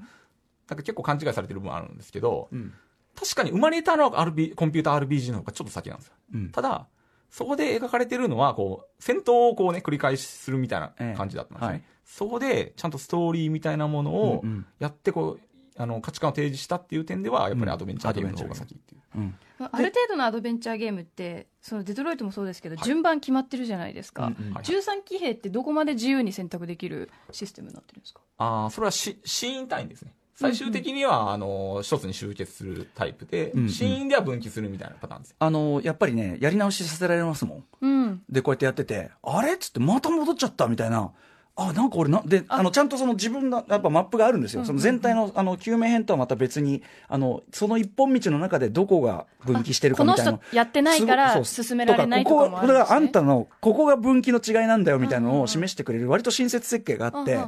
[0.69, 2.73] なんか結構勘違いされてる部分あるんですけど、うん。
[3.15, 6.15] 確かに生まれたのは RP コンピューター RPG の方がちょっと先なんですよ。
[6.35, 6.51] うん。
[6.51, 6.89] ただ、
[7.31, 11.11] そこで描かれてるのは、こう、戦闘をこうね、繰り返しするみたいええ。
[11.13, 11.69] な感じだったんですね。
[11.69, 11.83] はい。
[12.05, 14.67] そこで、ちゃんとストーリーみたいなものをうんうん。
[14.79, 15.41] やって、こう、
[15.77, 18.33] あの、価値観を提示したっていう点では、やっぱりアドベンチャーゲーム。
[18.33, 19.01] の方が先っていう。
[19.17, 19.35] うん。
[19.59, 24.53] ある程度のアドベンチャーゲームってそのデトロイトもそうですけど、順番決まってるじゃないですか、うんうん。
[24.55, 28.21] はい13騎兵ってどこまで自由に選択できるシステムになってるんですか？
[28.39, 30.13] ああ、それはしシーン単位ですね。
[30.37, 33.69] 最終的には、あの、一つに集結するタイプで、うんうん。
[33.69, 35.37] シーンでは分岐するみたいなパターンです。
[35.39, 37.65] あの、やっぱりね、やり直しさせられますもん。
[37.81, 38.23] うん。
[38.29, 39.55] で、こうやってやってて、あれ？
[39.55, 41.13] っつって、また戻っちゃったみたいな。
[41.57, 42.63] あなんか俺なであ。
[42.63, 52.67] のちゃんとその自分のやっぱマップがあるんですよ、その全体のあの救命編とはまた別にあのその一本道の中でどこが分岐してるかみたいなこの人やってないから進められないとかもあるんですね。
[52.67, 56.09] こここれがあんたのここが分岐の違いなんだよみたいなのを示してくれる。
[56.09, 57.39] 割と親切設計があって、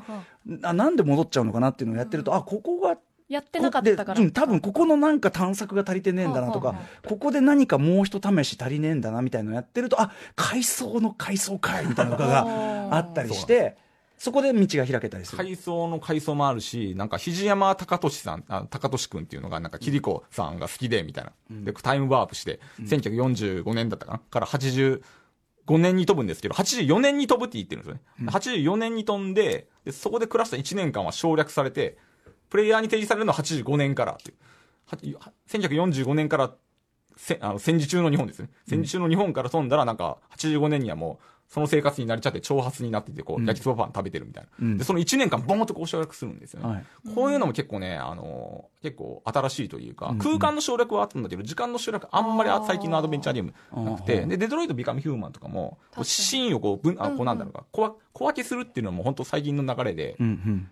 [0.62, 2.96] あなんで戻っちゃうのかなっていうのをやってると、あここが
[3.28, 4.14] やってなかったから。
[4.14, 6.76] でうん、多分ここのなんか探索が足りてねえんだなとか、
[7.08, 13.76] ここで何かもう一試し足りねえんだなみたいなのやってるとあ階層の階層かいみたいなのがあったりして
[14.18, 15.38] そこで道が開けたりする。
[15.38, 21.32] 階層の階層もあるし、なんか、肘山隆俊さん、あ隆俊くんっていうのが、なんか、キリコさんが好きで、みたいな。
[21.50, 24.18] で、タイムワープして、1945年だったかな？
[24.18, 25.00] から85
[25.78, 28.32] 年に飛ぶんですけど、84年に飛ぶって言ってるんですよね。
[28.32, 31.98] 84年に飛んでで、そこで暮らした1年間は省略されて、
[32.48, 34.34] プレイヤーに提示されるのは85年からってい
[35.12, 35.16] う。
[35.18, 36.54] は1945年から
[37.16, 38.50] せあの戦時中の日本ですね。
[38.68, 44.48] 戦時中の日本から飛んだら、なんか、85年にはもう、その生活になりちゃって、挑発になってて、こう、焼きそばパン食べてるみたいな。
[44.60, 44.78] うん。
[44.78, 46.68] で、その1年間、ボーンとこう省略するんですよね。
[46.68, 46.84] はい。
[47.14, 53.54] こういうのも結構ね、あの結構新しいというか、うん空間の省略はあったんだけど、時間の省略あんまりあ最近のアドベンチャーゲーム
[53.84, 60.68] なくあて、ーで、デトロイト・ビカム・ヒューマンとかも、シーンをこう、分、あ、こうなんだろうか、小分小分けするっていうのも本当最近の流れで、うんうん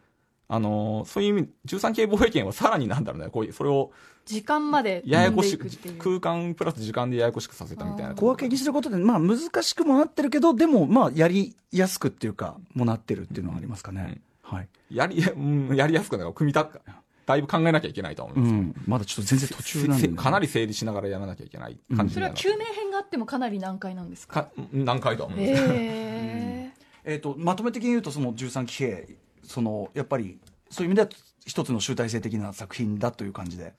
[0.48, 3.90] あのそういう意味、13系防衛権はさらになんだろうね、こういう、それを
[4.26, 5.68] 時間までややこしく
[5.98, 8.14] 空間プラス時間でややこしくさせたみたいな。
[8.14, 14.68] 小分けにすることで、まあ、難しくもなってるけどでもまあやりやすくっていうかもなってるっていうのはありますかね、はい。
[14.90, 16.80] やり、 うんやりやすくなる組み立て、
[17.26, 18.50] だいぶ考えなきゃいけないとは思います。
[18.50, 22.36] うん、まだちょっと全然途中なんで、せかなり整理しながらやらなきゃいけない感じになる。
[22.36, 24.44] それは救命編があってもかなり難解なんですか？
[24.44, 25.62] か何回とは思います。
[25.64, 26.72] へ
[27.06, 30.38] えー、とまとめ的に言うとその13騎兵そのやっぱり
[30.70, 31.08] そういう意味では
[31.46, 33.74] 一つの集大成的な作品だという感じで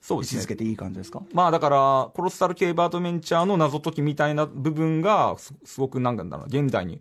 [0.00, 0.40] そうですね。
[0.40, 1.22] 位置づけていい感じですか？
[1.32, 7.00] まあだから、コロッサル系バートメンチャーの謎解きみたいな部分が、すすごくなんだろうな、現代に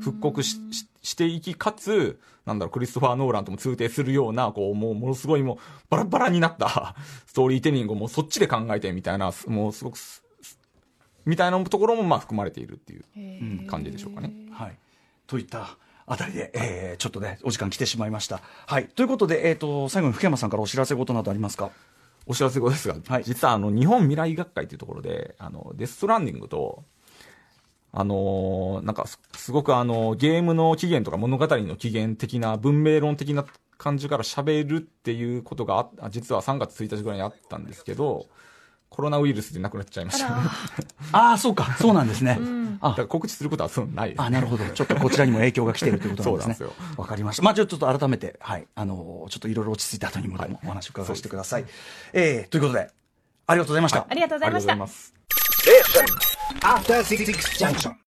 [0.00, 5.58] 復刻しししていき、かつ、なんだろう、クリストファー・ノーランとも通底するような、こう、もう、ものすごいもう、
[5.90, 6.96] バラバラになった
[7.26, 10.58] ストーリーテリングをもうそっちで考えてみたいな、すもうすごくす、す
[11.24, 13.66] みたいなところもまあ含まれているっていうー。
[13.66, 14.32] 感じでしょうかね。
[14.50, 14.76] はい。
[15.28, 15.78] といった
[16.12, 18.40] あたりで、えーちょっとねお時間来てしまいました。
[18.66, 18.88] はい。
[18.88, 21.70] ということで、えー、と最後に福山さんからお知らせ事などありますか？
[22.26, 23.24] お知らせ後ですが、はい。
[23.24, 26.82] 実はあの日本未来学会というところで、あのデストランディングと、
[27.92, 33.44] あのーなんかすすごくあのゲームの起源とか物語の起源的な文明論的な
[33.78, 38.26] 感じから喋るっていうことがああ実は3月1日ぐらいにあったんですけど、
[38.90, 40.28] コロナウイルスで亡くなっちゃいました。
[40.28, 40.36] だ
[41.12, 42.38] ああそうかそうなんですね、
[42.80, 46.54] あから告知することはそうないですあなるほど、ちょっとこちらにも影響が来ているということなんですね。
[46.56, 47.42] そうなんですわかりました。
[47.42, 51.64] まあ、ちょっと改めて、はい、あのちょっといろいろ落ち着いた後にもお話を伺わせてください。
[52.12, 52.90] えーということで、
[53.46, 54.06] ありがとうございました。
[54.08, 56.30] ありがとうございましたありがとうございます。
[56.60, 57.24] After Six
[57.58, 57.94] Junction.